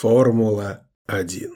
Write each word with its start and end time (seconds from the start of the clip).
Формула-1. 0.00 1.50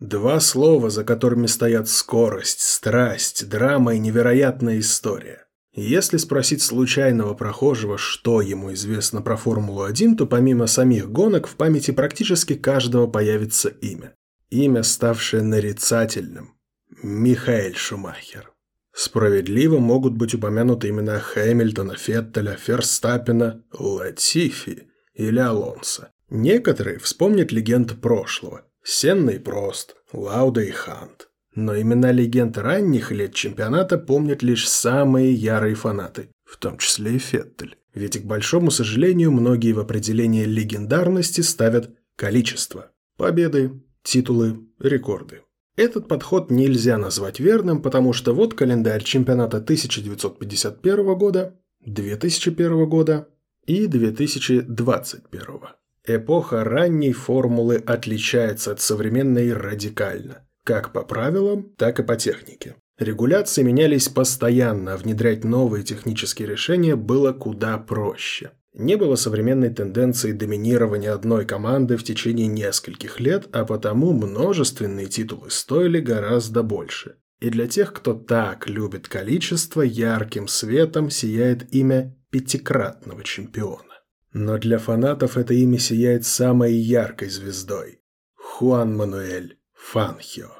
Два 0.00 0.40
слова, 0.40 0.90
за 0.90 1.04
которыми 1.04 1.46
стоят 1.46 1.88
скорость, 1.88 2.60
страсть, 2.60 3.48
драма 3.48 3.94
и 3.94 4.00
невероятная 4.00 4.80
история. 4.80 5.46
Если 5.72 6.16
спросить 6.16 6.60
случайного 6.60 7.34
прохожего, 7.34 7.96
что 7.96 8.40
ему 8.40 8.72
известно 8.72 9.22
про 9.22 9.36
Формулу-1, 9.36 10.16
то 10.16 10.26
помимо 10.26 10.66
самих 10.66 11.08
гонок 11.08 11.46
в 11.46 11.54
памяти 11.54 11.92
практически 11.92 12.54
каждого 12.54 13.06
появится 13.06 13.68
имя. 13.68 14.12
Имя, 14.50 14.82
ставшее 14.82 15.44
нарицательным. 15.44 16.54
Михаэль 17.00 17.76
Шумахер. 17.76 18.50
Справедливо 18.92 19.78
могут 19.78 20.14
быть 20.14 20.34
упомянуты 20.34 20.88
имена 20.88 21.20
Хэмилтона, 21.20 21.94
Феттеля, 21.94 22.56
Ферстаппена, 22.56 23.62
Латифи 23.72 24.88
или 25.14 25.38
Алонса. 25.38 26.10
Некоторые 26.36 26.98
вспомнят 26.98 27.52
легенд 27.52 28.00
прошлого– 28.00 28.62
Сенна 28.82 29.30
и 29.30 29.38
Прост, 29.38 29.94
Лауда 30.12 30.62
и 30.62 30.72
Хант. 30.72 31.28
Но 31.54 31.80
имена 31.80 32.10
легенд 32.10 32.58
ранних 32.58 33.12
лет 33.12 33.34
чемпионата 33.34 33.98
помнят 33.98 34.42
лишь 34.42 34.68
самые 34.68 35.32
ярые 35.32 35.76
фанаты, 35.76 36.30
в 36.44 36.56
том 36.56 36.78
числе 36.78 37.14
и 37.14 37.18
Феттель. 37.18 37.76
Ведь, 37.94 38.20
к 38.20 38.24
большому 38.24 38.72
сожалению, 38.72 39.30
многие 39.30 39.70
в 39.70 39.78
определение 39.78 40.44
легендарности 40.44 41.40
ставят 41.40 41.96
количество. 42.16 42.90
Победы, 43.16 43.80
титулы, 44.02 44.58
рекорды. 44.80 45.42
Этот 45.76 46.08
подход 46.08 46.50
нельзя 46.50 46.98
назвать 46.98 47.38
верным, 47.38 47.80
потому 47.80 48.12
что 48.12 48.34
вот 48.34 48.54
календарь 48.54 49.04
чемпионата 49.04 49.58
1951 49.58 51.14
года, 51.16 51.60
2001 51.86 52.88
года 52.88 53.28
и 53.66 53.86
2021. 53.86 55.60
Эпоха 56.06 56.64
ранней 56.64 57.12
формулы 57.12 57.76
отличается 57.76 58.72
от 58.72 58.80
современной 58.80 59.54
радикально, 59.54 60.46
как 60.62 60.92
по 60.92 61.02
правилам, 61.02 61.72
так 61.78 61.98
и 61.98 62.02
по 62.02 62.16
технике. 62.16 62.76
Регуляции 62.98 63.62
менялись 63.62 64.08
постоянно, 64.08 64.94
а 64.94 64.96
внедрять 64.98 65.44
новые 65.44 65.82
технические 65.82 66.46
решения 66.46 66.94
было 66.94 67.32
куда 67.32 67.78
проще. 67.78 68.50
Не 68.74 68.96
было 68.96 69.16
современной 69.16 69.70
тенденции 69.70 70.32
доминирования 70.32 71.12
одной 71.12 71.46
команды 71.46 71.96
в 71.96 72.04
течение 72.04 72.48
нескольких 72.48 73.18
лет, 73.18 73.46
а 73.52 73.64
потому 73.64 74.12
множественные 74.12 75.06
титулы 75.06 75.50
стоили 75.50 76.00
гораздо 76.00 76.62
больше. 76.62 77.16
И 77.40 77.50
для 77.50 77.66
тех, 77.66 77.92
кто 77.92 78.14
так 78.14 78.68
любит 78.68 79.08
количество, 79.08 79.80
ярким 79.80 80.48
светом 80.48 81.08
сияет 81.08 81.72
имя 81.72 82.16
пятикратного 82.30 83.22
чемпиона. 83.22 83.93
Но 84.34 84.58
для 84.58 84.78
фанатов 84.78 85.36
это 85.36 85.54
имя 85.54 85.78
сияет 85.78 86.26
самой 86.26 86.74
яркой 86.74 87.30
звездой– 87.30 88.00
Хуан 88.34 88.96
Мануэль 88.96 89.58
Фанхио. 89.72 90.50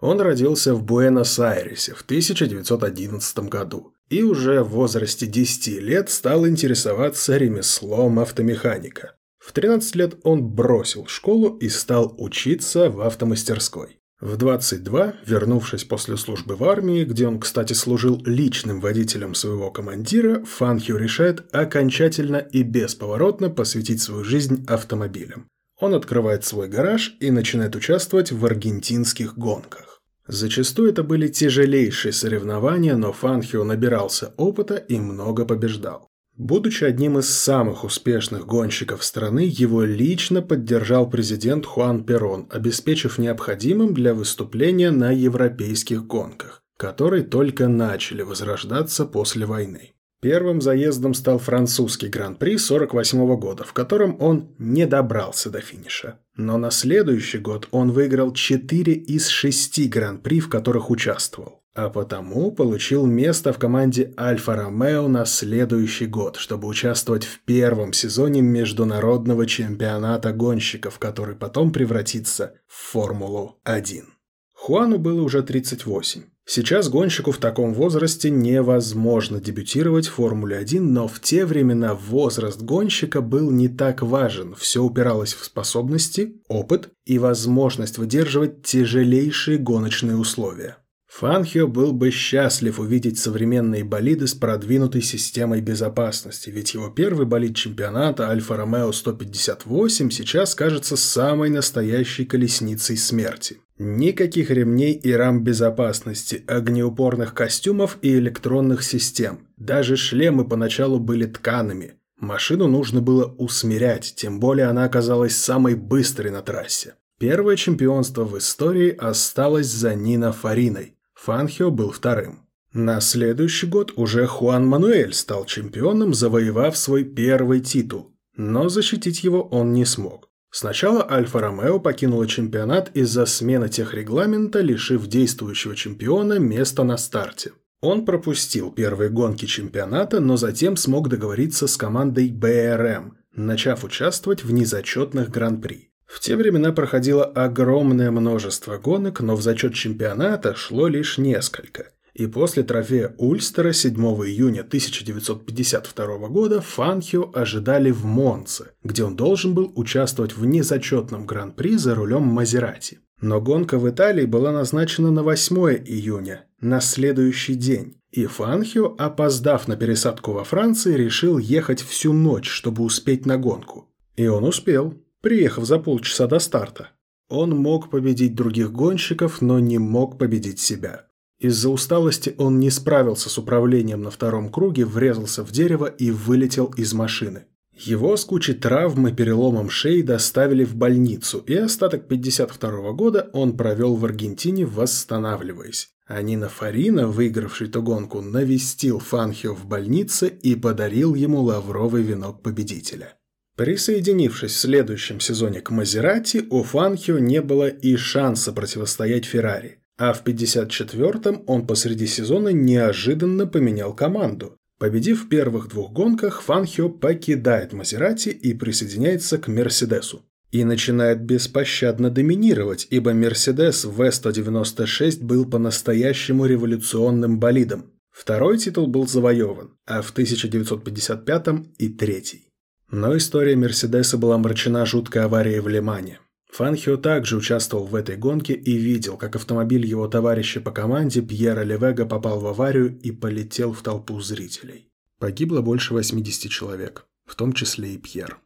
Он 0.00 0.20
родился 0.20 0.74
в 0.74 0.82
Буэнос-Айресе 0.82 1.94
в 1.94 2.02
1911 2.02 3.38
году 3.48 3.94
и 4.08 4.24
уже 4.24 4.64
в 4.64 4.70
возрасте 4.70 5.26
10 5.26 5.80
лет 5.80 6.10
стал 6.10 6.44
интересоваться 6.48 7.36
ремеслом 7.36 8.18
автомеханика. 8.18 9.14
В 9.38 9.52
13 9.52 9.94
лет 9.94 10.14
он 10.24 10.42
бросил 10.44 11.06
школу 11.06 11.56
и 11.58 11.68
стал 11.68 12.12
учиться 12.18 12.90
в 12.90 13.00
автомастерской. 13.00 14.01
В 14.22 14.36
22, 14.36 15.14
вернувшись 15.26 15.82
после 15.82 16.16
службы 16.16 16.54
в 16.54 16.62
армии, 16.62 17.02
где 17.02 17.26
он, 17.26 17.40
кстати, 17.40 17.72
служил 17.72 18.22
личным 18.24 18.80
водителем 18.80 19.34
своего 19.34 19.72
командира, 19.72 20.44
Фанхио 20.44 20.96
решает 20.96 21.52
окончательно 21.52 22.36
и 22.36 22.62
бесповоротно 22.62 23.50
посвятить 23.50 24.00
свою 24.00 24.22
жизнь 24.22 24.64
автомобилям. 24.68 25.48
Он 25.80 25.92
открывает 25.92 26.44
свой 26.44 26.68
гараж 26.68 27.16
и 27.18 27.32
начинает 27.32 27.74
участвовать 27.74 28.30
в 28.30 28.46
аргентинских 28.46 29.36
гонках. 29.36 30.00
Зачастую 30.28 30.90
это 30.90 31.02
были 31.02 31.26
тяжелейшие 31.26 32.12
соревнования, 32.12 32.94
но 32.94 33.12
Фанхио 33.12 33.64
набирался 33.64 34.34
опыта 34.36 34.76
и 34.76 35.00
много 35.00 35.44
побеждал. 35.44 36.11
Будучи 36.42 36.82
одним 36.82 37.20
из 37.20 37.30
самых 37.30 37.84
успешных 37.84 38.46
гонщиков 38.46 39.04
страны, 39.04 39.48
его 39.48 39.84
лично 39.84 40.42
поддержал 40.42 41.08
президент 41.08 41.64
Хуан 41.64 42.02
Перон, 42.02 42.48
обеспечив 42.50 43.18
необходимым 43.18 43.94
для 43.94 44.12
выступления 44.12 44.90
на 44.90 45.12
европейских 45.12 46.04
гонках, 46.04 46.64
которые 46.76 47.22
только 47.22 47.68
начали 47.68 48.22
возрождаться 48.22 49.06
после 49.06 49.46
войны. 49.46 49.92
Первым 50.20 50.60
заездом 50.60 51.14
стал 51.14 51.38
французский 51.38 52.08
гран-при 52.08 52.58
48 52.58 53.36
года, 53.36 53.62
в 53.62 53.72
котором 53.72 54.16
он 54.18 54.56
не 54.58 54.84
добрался 54.86 55.48
до 55.48 55.60
финиша. 55.60 56.18
Но 56.34 56.58
на 56.58 56.72
следующий 56.72 57.38
год 57.38 57.68
он 57.70 57.92
выиграл 57.92 58.32
4 58.32 58.92
из 58.92 59.28
6 59.28 59.88
гран-при, 59.88 60.40
в 60.40 60.48
которых 60.48 60.90
участвовал 60.90 61.61
а 61.74 61.88
потому 61.88 62.52
получил 62.52 63.06
место 63.06 63.52
в 63.52 63.58
команде 63.58 64.12
Альфа-Ромео 64.18 65.08
на 65.08 65.24
следующий 65.24 66.06
год, 66.06 66.36
чтобы 66.36 66.68
участвовать 66.68 67.24
в 67.24 67.40
первом 67.40 67.92
сезоне 67.92 68.42
международного 68.42 69.46
чемпионата 69.46 70.32
гонщиков, 70.32 70.98
который 70.98 71.34
потом 71.34 71.72
превратится 71.72 72.54
в 72.66 72.92
Формулу-1. 72.92 74.04
Хуану 74.52 74.98
было 74.98 75.22
уже 75.22 75.42
38. 75.42 76.22
Сейчас 76.44 76.88
гонщику 76.88 77.30
в 77.30 77.38
таком 77.38 77.72
возрасте 77.72 78.28
невозможно 78.28 79.40
дебютировать 79.40 80.08
в 80.08 80.14
Формуле-1, 80.14 80.80
но 80.80 81.06
в 81.06 81.20
те 81.20 81.46
времена 81.46 81.94
возраст 81.94 82.60
гонщика 82.60 83.20
был 83.20 83.50
не 83.50 83.68
так 83.68 84.02
важен. 84.02 84.54
Все 84.56 84.82
упиралось 84.82 85.34
в 85.34 85.44
способности, 85.44 86.34
опыт 86.48 86.90
и 87.04 87.18
возможность 87.18 87.96
выдерживать 87.96 88.62
тяжелейшие 88.62 89.58
гоночные 89.58 90.16
условия. 90.16 90.78
Фанхио 91.12 91.68
был 91.68 91.92
бы 91.92 92.10
счастлив 92.10 92.80
увидеть 92.80 93.18
современные 93.18 93.84
болиды 93.84 94.26
с 94.26 94.34
продвинутой 94.34 95.02
системой 95.02 95.60
безопасности, 95.60 96.48
ведь 96.48 96.72
его 96.72 96.88
первый 96.88 97.26
болид 97.26 97.54
чемпионата 97.54 98.28
Альфа-Ромео 98.30 98.90
158 98.90 100.10
сейчас 100.10 100.54
кажется 100.54 100.96
самой 100.96 101.50
настоящей 101.50 102.24
колесницей 102.24 102.96
смерти. 102.96 103.58
Никаких 103.78 104.50
ремней 104.50 104.94
и 104.94 105.12
рам 105.12 105.44
безопасности, 105.44 106.42
огнеупорных 106.46 107.34
костюмов 107.34 107.98
и 108.00 108.14
электронных 108.14 108.82
систем. 108.82 109.46
Даже 109.58 109.96
шлемы 109.96 110.48
поначалу 110.48 110.98
были 110.98 111.26
ткаными. 111.26 111.94
Машину 112.18 112.68
нужно 112.68 113.00
было 113.02 113.26
усмирять, 113.26 114.14
тем 114.16 114.40
более 114.40 114.66
она 114.66 114.84
оказалась 114.84 115.36
самой 115.36 115.74
быстрой 115.74 116.32
на 116.32 116.40
трассе. 116.40 116.94
Первое 117.18 117.56
чемпионство 117.56 118.24
в 118.24 118.36
истории 118.38 118.90
осталось 118.90 119.66
за 119.66 119.94
Нино 119.94 120.32
Фариной. 120.32 120.96
Фанхио 121.24 121.70
был 121.70 121.92
вторым. 121.92 122.48
На 122.72 123.00
следующий 123.00 123.68
год 123.68 123.92
уже 123.94 124.26
Хуан 124.26 124.66
Мануэль 124.66 125.14
стал 125.14 125.44
чемпионом, 125.44 126.14
завоевав 126.14 126.76
свой 126.76 127.04
первый 127.04 127.60
титул, 127.60 128.12
но 128.36 128.68
защитить 128.68 129.22
его 129.22 129.42
он 129.42 129.72
не 129.72 129.84
смог. 129.84 130.30
Сначала 130.50 131.08
Альфа-Ромео 131.08 131.78
покинула 131.78 132.26
чемпионат 132.26 132.90
из-за 132.96 133.26
смены 133.26 133.68
техрегламента, 133.68 134.62
лишив 134.62 135.06
действующего 135.06 135.76
чемпиона 135.76 136.40
места 136.40 136.82
на 136.82 136.96
старте. 136.96 137.52
Он 137.80 138.04
пропустил 138.04 138.72
первые 138.72 139.08
гонки 139.08 139.46
чемпионата, 139.46 140.18
но 140.18 140.36
затем 140.36 140.76
смог 140.76 141.08
договориться 141.08 141.68
с 141.68 141.76
командой 141.76 142.30
БРМ, 142.30 143.16
начав 143.36 143.84
участвовать 143.84 144.42
в 144.42 144.52
незачетных 144.52 145.30
гран-при. 145.30 145.91
В 146.12 146.20
те 146.20 146.36
времена 146.36 146.72
проходило 146.72 147.24
огромное 147.24 148.10
множество 148.10 148.76
гонок, 148.76 149.22
но 149.22 149.34
в 149.34 149.40
зачет 149.40 149.72
чемпионата 149.72 150.54
шло 150.54 150.86
лишь 150.86 151.16
несколько. 151.16 151.88
И 152.12 152.26
после 152.26 152.62
трофея 152.64 153.14
Ульстера 153.16 153.72
7 153.72 153.96
июня 153.96 154.60
1952 154.60 156.28
года 156.28 156.60
Фанхио 156.60 157.30
ожидали 157.32 157.90
в 157.90 158.04
Монце, 158.04 158.72
где 158.84 159.04
он 159.04 159.16
должен 159.16 159.54
был 159.54 159.72
участвовать 159.74 160.36
в 160.36 160.44
незачетном 160.44 161.24
гран-при 161.24 161.78
за 161.78 161.94
рулем 161.94 162.24
Мазерати. 162.24 162.98
Но 163.22 163.40
гонка 163.40 163.78
в 163.78 163.88
Италии 163.88 164.26
была 164.26 164.52
назначена 164.52 165.10
на 165.10 165.22
8 165.22 165.56
июня, 165.86 166.44
на 166.60 166.82
следующий 166.82 167.54
день. 167.54 167.96
И 168.10 168.26
Фанхио, 168.26 168.94
опоздав 168.98 169.66
на 169.66 169.76
пересадку 169.78 170.32
во 170.32 170.44
Франции, 170.44 170.94
решил 170.94 171.38
ехать 171.38 171.80
всю 171.80 172.12
ночь, 172.12 172.50
чтобы 172.50 172.84
успеть 172.84 173.24
на 173.24 173.38
гонку. 173.38 173.88
И 174.16 174.26
он 174.26 174.44
успел 174.44 175.01
приехав 175.22 175.64
за 175.64 175.78
полчаса 175.78 176.26
до 176.26 176.38
старта. 176.38 176.90
Он 177.30 177.56
мог 177.56 177.88
победить 177.88 178.34
других 178.34 178.72
гонщиков, 178.72 179.40
но 179.40 179.58
не 179.58 179.78
мог 179.78 180.18
победить 180.18 180.60
себя. 180.60 181.06
Из-за 181.38 181.70
усталости 181.70 182.34
он 182.38 182.60
не 182.60 182.70
справился 182.70 183.30
с 183.30 183.38
управлением 183.38 184.02
на 184.02 184.10
втором 184.10 184.50
круге, 184.50 184.84
врезался 184.84 185.42
в 185.42 185.50
дерево 185.50 185.86
и 185.86 186.10
вылетел 186.10 186.66
из 186.76 186.92
машины. 186.92 187.46
Его 187.74 188.16
с 188.16 188.24
кучей 188.24 188.52
травм 188.52 189.08
и 189.08 189.12
переломом 189.12 189.70
шеи 189.70 190.02
доставили 190.02 190.64
в 190.64 190.76
больницу, 190.76 191.42
и 191.46 191.54
остаток 191.54 192.06
52 192.06 192.92
года 192.92 193.30
он 193.32 193.56
провел 193.56 193.96
в 193.96 194.04
Аргентине, 194.04 194.66
восстанавливаясь. 194.66 195.90
А 196.06 196.20
Нина 196.20 196.48
Фарина, 196.48 197.08
выигравший 197.08 197.68
ту 197.68 197.82
гонку, 197.82 198.20
навестил 198.20 198.98
Фанхио 198.98 199.54
в 199.54 199.64
больнице 199.64 200.28
и 200.28 200.54
подарил 200.54 201.14
ему 201.14 201.40
лавровый 201.40 202.02
венок 202.02 202.42
победителя. 202.42 203.14
Присоединившись 203.62 204.54
в 204.54 204.58
следующем 204.58 205.20
сезоне 205.20 205.60
к 205.60 205.70
Мазерати, 205.70 206.44
у 206.50 206.64
Фанхио 206.64 207.20
не 207.20 207.40
было 207.40 207.68
и 207.68 207.94
шанса 207.94 208.52
противостоять 208.52 209.24
Феррари. 209.24 209.78
А 209.96 210.12
в 210.12 210.24
54-м 210.24 211.44
он 211.46 211.64
посреди 211.64 212.08
сезона 212.08 212.48
неожиданно 212.48 213.46
поменял 213.46 213.94
команду. 213.94 214.56
Победив 214.80 215.22
в 215.22 215.28
первых 215.28 215.68
двух 215.68 215.92
гонках, 215.92 216.42
Фанхио 216.42 216.88
покидает 216.88 217.72
Мазерати 217.72 218.30
и 218.30 218.52
присоединяется 218.52 219.38
к 219.38 219.46
Мерседесу. 219.46 220.24
И 220.50 220.64
начинает 220.64 221.22
беспощадно 221.22 222.10
доминировать, 222.10 222.88
ибо 222.90 223.12
Мерседес 223.12 223.84
В-196 223.84 225.22
был 225.22 225.48
по-настоящему 225.48 226.46
революционным 226.46 227.38
болидом. 227.38 227.92
Второй 228.10 228.58
титул 228.58 228.88
был 228.88 229.06
завоеван, 229.06 229.78
а 229.86 230.02
в 230.02 230.12
1955-м 230.12 231.74
и 231.78 231.88
третий. 231.90 232.51
Но 232.92 233.16
история 233.16 233.56
Мерседеса 233.56 234.18
была 234.18 234.34
омрачена 234.34 234.84
жуткой 234.84 235.24
аварией 235.24 235.60
в 235.60 235.68
Лимане. 235.68 236.20
Фанхио 236.52 236.98
также 236.98 237.38
участвовал 237.38 237.86
в 237.86 237.94
этой 237.94 238.18
гонке 238.18 238.52
и 238.52 238.76
видел, 238.76 239.16
как 239.16 239.34
автомобиль 239.34 239.86
его 239.86 240.06
товарища 240.08 240.60
по 240.60 240.70
команде 240.72 241.22
Пьера 241.22 241.62
Левега 241.62 242.04
попал 242.04 242.38
в 242.40 242.46
аварию 242.46 243.00
и 243.00 243.10
полетел 243.10 243.72
в 243.72 243.80
толпу 243.80 244.20
зрителей. 244.20 244.88
Погибло 245.18 245.62
больше 245.62 245.94
80 245.94 246.50
человек, 246.50 247.06
в 247.24 247.34
том 247.34 247.54
числе 247.54 247.94
и 247.94 247.96
Пьер. 247.96 248.38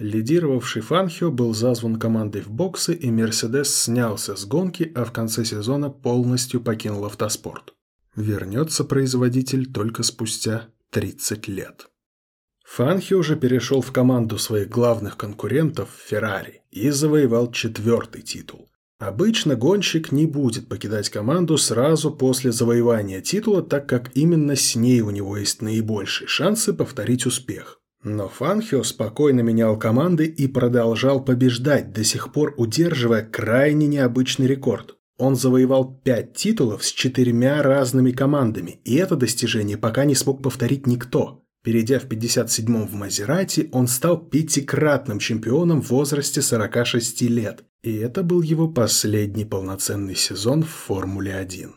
Лидировавший 0.00 0.82
Фанхио 0.82 1.30
был 1.30 1.54
зазван 1.54 2.00
командой 2.00 2.40
в 2.42 2.50
боксы, 2.50 2.94
и 2.94 3.08
Мерседес 3.12 3.72
снялся 3.72 4.34
с 4.34 4.44
гонки, 4.44 4.90
а 4.96 5.04
в 5.04 5.12
конце 5.12 5.44
сезона 5.44 5.90
полностью 5.90 6.60
покинул 6.60 7.04
автоспорт. 7.04 7.72
Вернется 8.16 8.82
производитель 8.82 9.72
только 9.72 10.02
спустя 10.02 10.70
30 10.90 11.46
лет. 11.46 11.91
Фанхи 12.74 13.12
уже 13.12 13.36
перешел 13.36 13.82
в 13.82 13.92
команду 13.92 14.38
своих 14.38 14.70
главных 14.70 15.18
конкурентов 15.18 15.90
Феррари 16.06 16.62
и 16.70 16.88
завоевал 16.88 17.52
четвертый 17.52 18.22
титул. 18.22 18.70
Обычно 18.98 19.56
гонщик 19.56 20.10
не 20.10 20.24
будет 20.24 20.68
покидать 20.68 21.10
команду 21.10 21.58
сразу 21.58 22.10
после 22.10 22.50
завоевания 22.50 23.20
титула, 23.20 23.62
так 23.62 23.86
как 23.86 24.10
именно 24.14 24.56
с 24.56 24.74
ней 24.74 25.02
у 25.02 25.10
него 25.10 25.36
есть 25.36 25.60
наибольшие 25.60 26.28
шансы 26.28 26.72
повторить 26.72 27.26
успех. 27.26 27.78
Но 28.02 28.30
Фанхио 28.30 28.84
спокойно 28.84 29.40
менял 29.40 29.78
команды 29.78 30.24
и 30.24 30.46
продолжал 30.46 31.22
побеждать, 31.22 31.92
до 31.92 32.04
сих 32.04 32.32
пор 32.32 32.54
удерживая 32.56 33.22
крайне 33.22 33.86
необычный 33.86 34.46
рекорд. 34.46 34.96
Он 35.18 35.36
завоевал 35.36 36.00
пять 36.02 36.32
титулов 36.32 36.86
с 36.86 36.90
четырьмя 36.90 37.62
разными 37.62 38.12
командами, 38.12 38.80
и 38.84 38.94
это 38.94 39.16
достижение 39.16 39.76
пока 39.76 40.06
не 40.06 40.14
смог 40.14 40.42
повторить 40.42 40.86
никто. 40.86 41.41
Перейдя 41.62 42.00
в 42.00 42.06
57-м 42.06 42.88
в 42.88 42.94
Мазерати, 42.94 43.68
он 43.72 43.86
стал 43.86 44.18
пятикратным 44.18 45.20
чемпионом 45.20 45.80
в 45.80 45.90
возрасте 45.90 46.42
46 46.42 47.22
лет, 47.22 47.64
и 47.82 47.94
это 47.94 48.24
был 48.24 48.42
его 48.42 48.68
последний 48.68 49.44
полноценный 49.44 50.16
сезон 50.16 50.64
в 50.64 50.70
Формуле-1. 50.70 51.70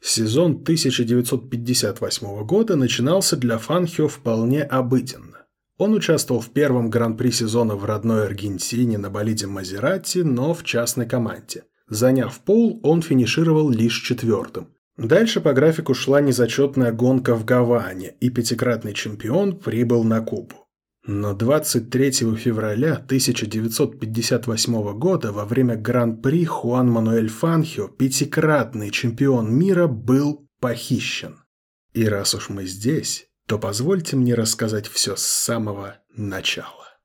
Сезон 0.00 0.52
1958 0.52 2.44
года 2.44 2.76
начинался 2.76 3.36
для 3.36 3.58
Фанхио 3.58 4.08
вполне 4.08 4.62
обыденно. 4.62 5.44
Он 5.78 5.92
участвовал 5.92 6.40
в 6.40 6.50
первом 6.50 6.88
гран-при 6.88 7.30
сезона 7.30 7.76
в 7.76 7.84
родной 7.84 8.24
Аргентине 8.24 8.96
на 8.96 9.10
болиде 9.10 9.46
Мазерати, 9.46 10.18
но 10.18 10.54
в 10.54 10.64
частной 10.64 11.06
команде. 11.06 11.64
Заняв 11.88 12.40
пол, 12.40 12.80
он 12.82 13.02
финишировал 13.02 13.68
лишь 13.68 14.00
четвертым. 14.00 14.68
Дальше 14.96 15.40
по 15.40 15.52
графику 15.52 15.94
шла 15.94 16.20
незачетная 16.20 16.90
гонка 16.90 17.34
в 17.34 17.44
Гаване, 17.44 18.14
и 18.20 18.30
пятикратный 18.30 18.94
чемпион 18.94 19.58
прибыл 19.58 20.04
на 20.04 20.22
Кубу. 20.22 20.66
Но 21.06 21.34
23 21.34 22.36
февраля 22.36 22.94
1958 22.94 24.98
года 24.98 25.32
во 25.32 25.44
время 25.44 25.76
Гран-при 25.76 26.44
Хуан 26.44 26.90
Мануэль 26.90 27.28
Фанхио, 27.28 27.88
пятикратный 27.88 28.90
чемпион 28.90 29.54
мира, 29.54 29.86
был 29.86 30.48
похищен. 30.60 31.44
И 31.92 32.08
раз 32.08 32.34
уж 32.34 32.48
мы 32.48 32.66
здесь, 32.66 33.28
то 33.46 33.58
позвольте 33.58 34.16
мне 34.16 34.34
рассказать 34.34 34.88
все 34.88 35.14
с 35.14 35.22
самого 35.22 35.98
начала. 36.10 36.98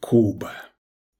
Куба. 0.00 0.52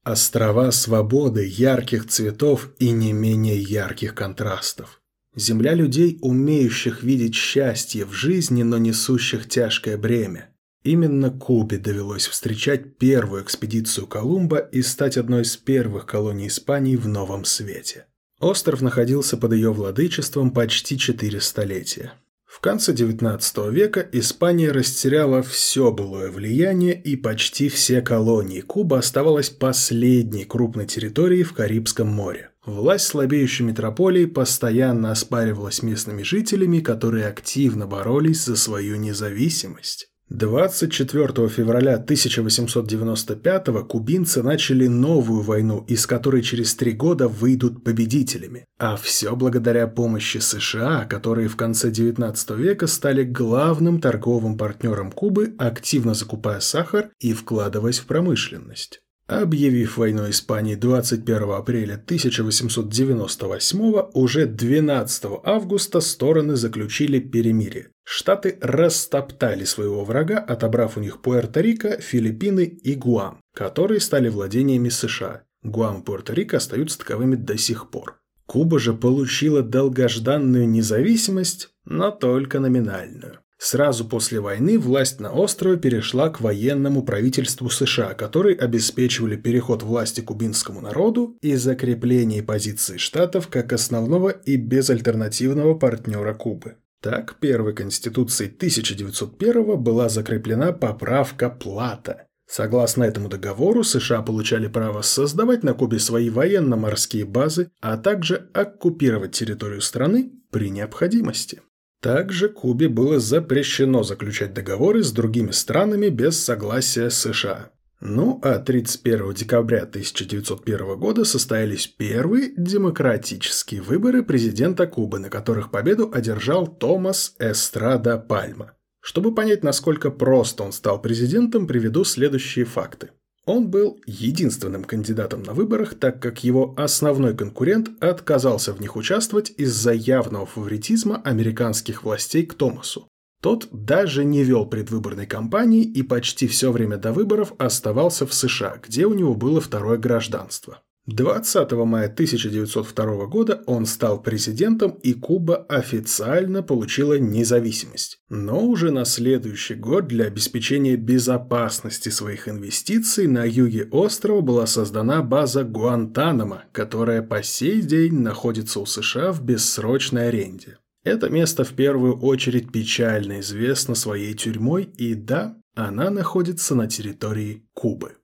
Острова 0.03 0.71
свободы, 0.71 1.47
ярких 1.47 2.07
цветов 2.07 2.71
и 2.79 2.91
не 2.91 3.13
менее 3.13 3.61
ярких 3.61 4.15
контрастов. 4.15 4.98
Земля 5.39 5.73
людей, 5.73 6.17
умеющих 6.21 7.01
видеть 7.01 7.33
счастье 7.33 8.03
в 8.03 8.11
жизни, 8.11 8.63
но 8.63 8.77
несущих 8.77 9.47
тяжкое 9.47 9.97
бремя. 9.97 10.49
Именно 10.83 11.29
Кубе 11.29 11.77
довелось 11.77 12.27
встречать 12.27 12.97
первую 12.97 13.43
экспедицию 13.43 14.05
Колумба 14.05 14.57
и 14.57 14.81
стать 14.81 15.15
одной 15.15 15.43
из 15.43 15.55
первых 15.55 16.05
колоний 16.05 16.47
Испании 16.47 16.97
в 16.97 17.07
Новом 17.07 17.45
Свете. 17.45 18.05
Остров 18.41 18.81
находился 18.81 19.37
под 19.37 19.53
ее 19.53 19.71
владычеством 19.71 20.51
почти 20.51 20.97
четыре 20.97 21.39
столетия. 21.39 22.11
В 22.45 22.59
конце 22.59 22.91
XIX 22.91 23.71
века 23.71 24.05
Испания 24.11 24.71
растеряла 24.71 25.41
все 25.41 25.93
былое 25.93 26.31
влияние, 26.31 27.01
и 27.01 27.15
почти 27.15 27.69
все 27.69 28.01
колонии 28.01 28.59
Куба 28.59 28.97
оставалась 28.97 29.49
последней 29.49 30.43
крупной 30.43 30.85
территорией 30.85 31.43
в 31.43 31.53
Карибском 31.53 32.09
море. 32.09 32.49
Власть 32.69 33.07
слабеющей 33.07 33.65
метрополии 33.65 34.25
постоянно 34.25 35.09
оспаривалась 35.11 35.81
местными 35.81 36.21
жителями, 36.21 36.81
которые 36.81 37.25
активно 37.25 37.87
боролись 37.87 38.45
за 38.45 38.55
свою 38.55 38.95
независимость. 38.97 40.11
24 40.29 41.47
февраля 41.49 41.95
1895 41.95 43.65
кубинцы 43.87 44.43
начали 44.43 44.85
новую 44.85 45.41
войну, 45.41 45.83
из 45.87 46.05
которой 46.05 46.43
через 46.43 46.75
три 46.75 46.91
года 46.91 47.27
выйдут 47.27 47.83
победителями. 47.83 48.65
А 48.77 48.95
все 48.97 49.35
благодаря 49.35 49.87
помощи 49.87 50.37
США, 50.37 51.05
которые 51.05 51.47
в 51.47 51.55
конце 51.57 51.89
19 51.89 52.51
века 52.51 52.85
стали 52.85 53.23
главным 53.23 53.99
торговым 53.99 54.59
партнером 54.59 55.11
Кубы, 55.11 55.55
активно 55.57 56.13
закупая 56.13 56.59
сахар 56.59 57.09
и 57.19 57.33
вкладываясь 57.33 57.97
в 57.97 58.05
промышленность. 58.05 59.01
Объявив 59.29 59.97
войну 59.97 60.27
Испании 60.27 60.73
21 60.73 61.51
апреля 61.51 61.93
1898, 61.93 64.09
уже 64.13 64.47
12 64.47 65.25
августа 65.43 66.01
стороны 66.01 66.55
заключили 66.55 67.19
перемирие. 67.19 67.89
Штаты 68.03 68.57
растоптали 68.59 69.65
своего 69.65 70.03
врага, 70.03 70.39
отобрав 70.39 70.97
у 70.97 70.99
них 70.99 71.19
Пуэрто-Рико, 71.21 72.01
Филиппины 72.01 72.63
и 72.63 72.95
Гуам, 72.95 73.39
которые 73.53 73.99
стали 73.99 74.29
владениями 74.29 74.89
США. 74.89 75.43
Гуам 75.61 76.01
и 76.01 76.03
Пуэрто-Рико 76.03 76.55
остаются 76.55 76.97
таковыми 76.97 77.35
до 77.35 77.55
сих 77.55 77.91
пор. 77.91 78.19
Куба 78.47 78.79
же 78.79 78.95
получила 78.95 79.61
долгожданную 79.61 80.67
независимость, 80.67 81.69
но 81.85 82.09
только 82.09 82.59
номинальную. 82.59 83.41
Сразу 83.61 84.05
после 84.05 84.39
войны 84.39 84.79
власть 84.79 85.19
на 85.19 85.33
острове 85.33 85.77
перешла 85.77 86.29
к 86.29 86.39
военному 86.39 87.03
правительству 87.03 87.69
США, 87.69 88.13
которые 88.13 88.57
обеспечивали 88.57 89.35
переход 89.35 89.83
власти 89.83 90.21
кубинскому 90.21 90.79
народу 90.79 91.37
и 91.41 91.55
закрепление 91.55 92.41
позиции 92.41 92.95
штатов 92.95 93.49
как 93.49 93.73
основного 93.73 94.29
и 94.29 94.55
безальтернативного 94.55 95.73
партнера 95.73 96.33
Кубы. 96.33 96.77
Так, 97.01 97.35
первой 97.41 97.75
конституцией 97.75 98.49
1901 98.49 99.77
была 99.77 100.07
закреплена 100.07 100.71
поправка 100.71 101.49
Плата. 101.49 102.27
Согласно 102.47 103.03
этому 103.03 103.27
договору, 103.27 103.83
США 103.83 104.21
получали 104.21 104.67
право 104.67 105.01
создавать 105.01 105.63
на 105.63 105.73
Кубе 105.73 105.99
свои 105.99 106.29
военно-морские 106.29 107.25
базы, 107.25 107.71
а 107.81 107.97
также 107.97 108.49
оккупировать 108.53 109.33
территорию 109.33 109.81
страны 109.81 110.31
при 110.49 110.69
необходимости. 110.69 111.61
Также 112.01 112.47
Кубе 112.47 112.87
было 112.87 113.19
запрещено 113.19 114.03
заключать 114.03 114.53
договоры 114.53 115.03
с 115.03 115.11
другими 115.11 115.51
странами 115.51 116.07
без 116.07 116.41
согласия 116.41 117.09
США. 117.09 117.71
Ну 117.99 118.39
а 118.41 118.59
31 118.59 119.33
декабря 119.33 119.83
1901 119.83 120.97
года 120.97 121.25
состоялись 121.25 121.87
первые 121.87 122.53
демократические 122.55 123.81
выборы 123.81 124.23
президента 124.23 124.87
Кубы, 124.87 125.19
на 125.19 125.29
которых 125.29 125.69
победу 125.69 126.09
одержал 126.13 126.65
Томас 126.67 127.35
Эстрада 127.39 128.17
Пальма. 128.17 128.71
Чтобы 129.01 129.35
понять, 129.35 129.63
насколько 129.63 130.11
просто 130.11 130.63
он 130.63 130.71
стал 130.71 131.01
президентом, 131.01 131.67
приведу 131.67 132.05
следующие 132.05 132.63
факты. 132.63 133.09
Он 133.49 133.67
был 133.67 133.99
единственным 134.05 134.83
кандидатом 134.83 135.41
на 135.41 135.55
выборах, 135.55 135.95
так 135.95 136.21
как 136.21 136.43
его 136.43 136.75
основной 136.77 137.35
конкурент 137.35 137.89
отказался 137.99 138.73
в 138.73 138.79
них 138.79 138.95
участвовать 138.95 139.51
из-за 139.57 139.91
явного 139.91 140.45
фаворитизма 140.45 141.19
американских 141.25 142.03
властей 142.03 142.45
к 142.45 142.53
Томасу. 142.53 143.07
Тот 143.41 143.67
даже 143.71 144.23
не 144.23 144.43
вел 144.43 144.67
предвыборной 144.67 145.25
кампании 145.25 145.83
и 145.83 146.03
почти 146.03 146.47
все 146.47 146.71
время 146.71 146.97
до 146.97 147.11
выборов 147.11 147.53
оставался 147.57 148.27
в 148.27 148.35
США, 148.35 148.79
где 148.87 149.07
у 149.07 149.15
него 149.15 149.33
было 149.33 149.59
второе 149.59 149.97
гражданство. 149.97 150.83
20 151.09 151.71
мая 151.71 152.05
1902 152.05 153.25
года 153.25 153.63
он 153.65 153.85
стал 153.85 154.21
президентом, 154.21 154.91
и 155.01 155.13
Куба 155.13 155.57
официально 155.67 156.61
получила 156.61 157.17
независимость. 157.17 158.19
Но 158.29 158.65
уже 158.65 158.91
на 158.91 159.05
следующий 159.05 159.75
год 159.75 160.07
для 160.07 160.25
обеспечения 160.25 160.95
безопасности 160.95 162.09
своих 162.09 162.47
инвестиций 162.47 163.27
на 163.27 163.43
юге 163.43 163.87
острова 163.91 164.41
была 164.41 164.67
создана 164.67 165.21
база 165.21 165.63
Гуантанамо, 165.63 166.65
которая 166.71 167.21
по 167.21 167.41
сей 167.43 167.81
день 167.81 168.19
находится 168.19 168.79
у 168.79 168.85
США 168.85 169.31
в 169.31 169.43
бессрочной 169.43 170.27
аренде. 170.29 170.77
Это 171.03 171.29
место 171.29 171.63
в 171.63 171.73
первую 171.73 172.19
очередь 172.19 172.71
печально 172.71 173.39
известно 173.39 173.95
своей 173.95 174.33
тюрьмой, 174.33 174.83
и 174.83 175.15
да, 175.15 175.57
она 175.73 176.09
находится 176.09 176.75
на 176.75 176.87
территории 176.87 177.65
Кубы. 177.73 178.18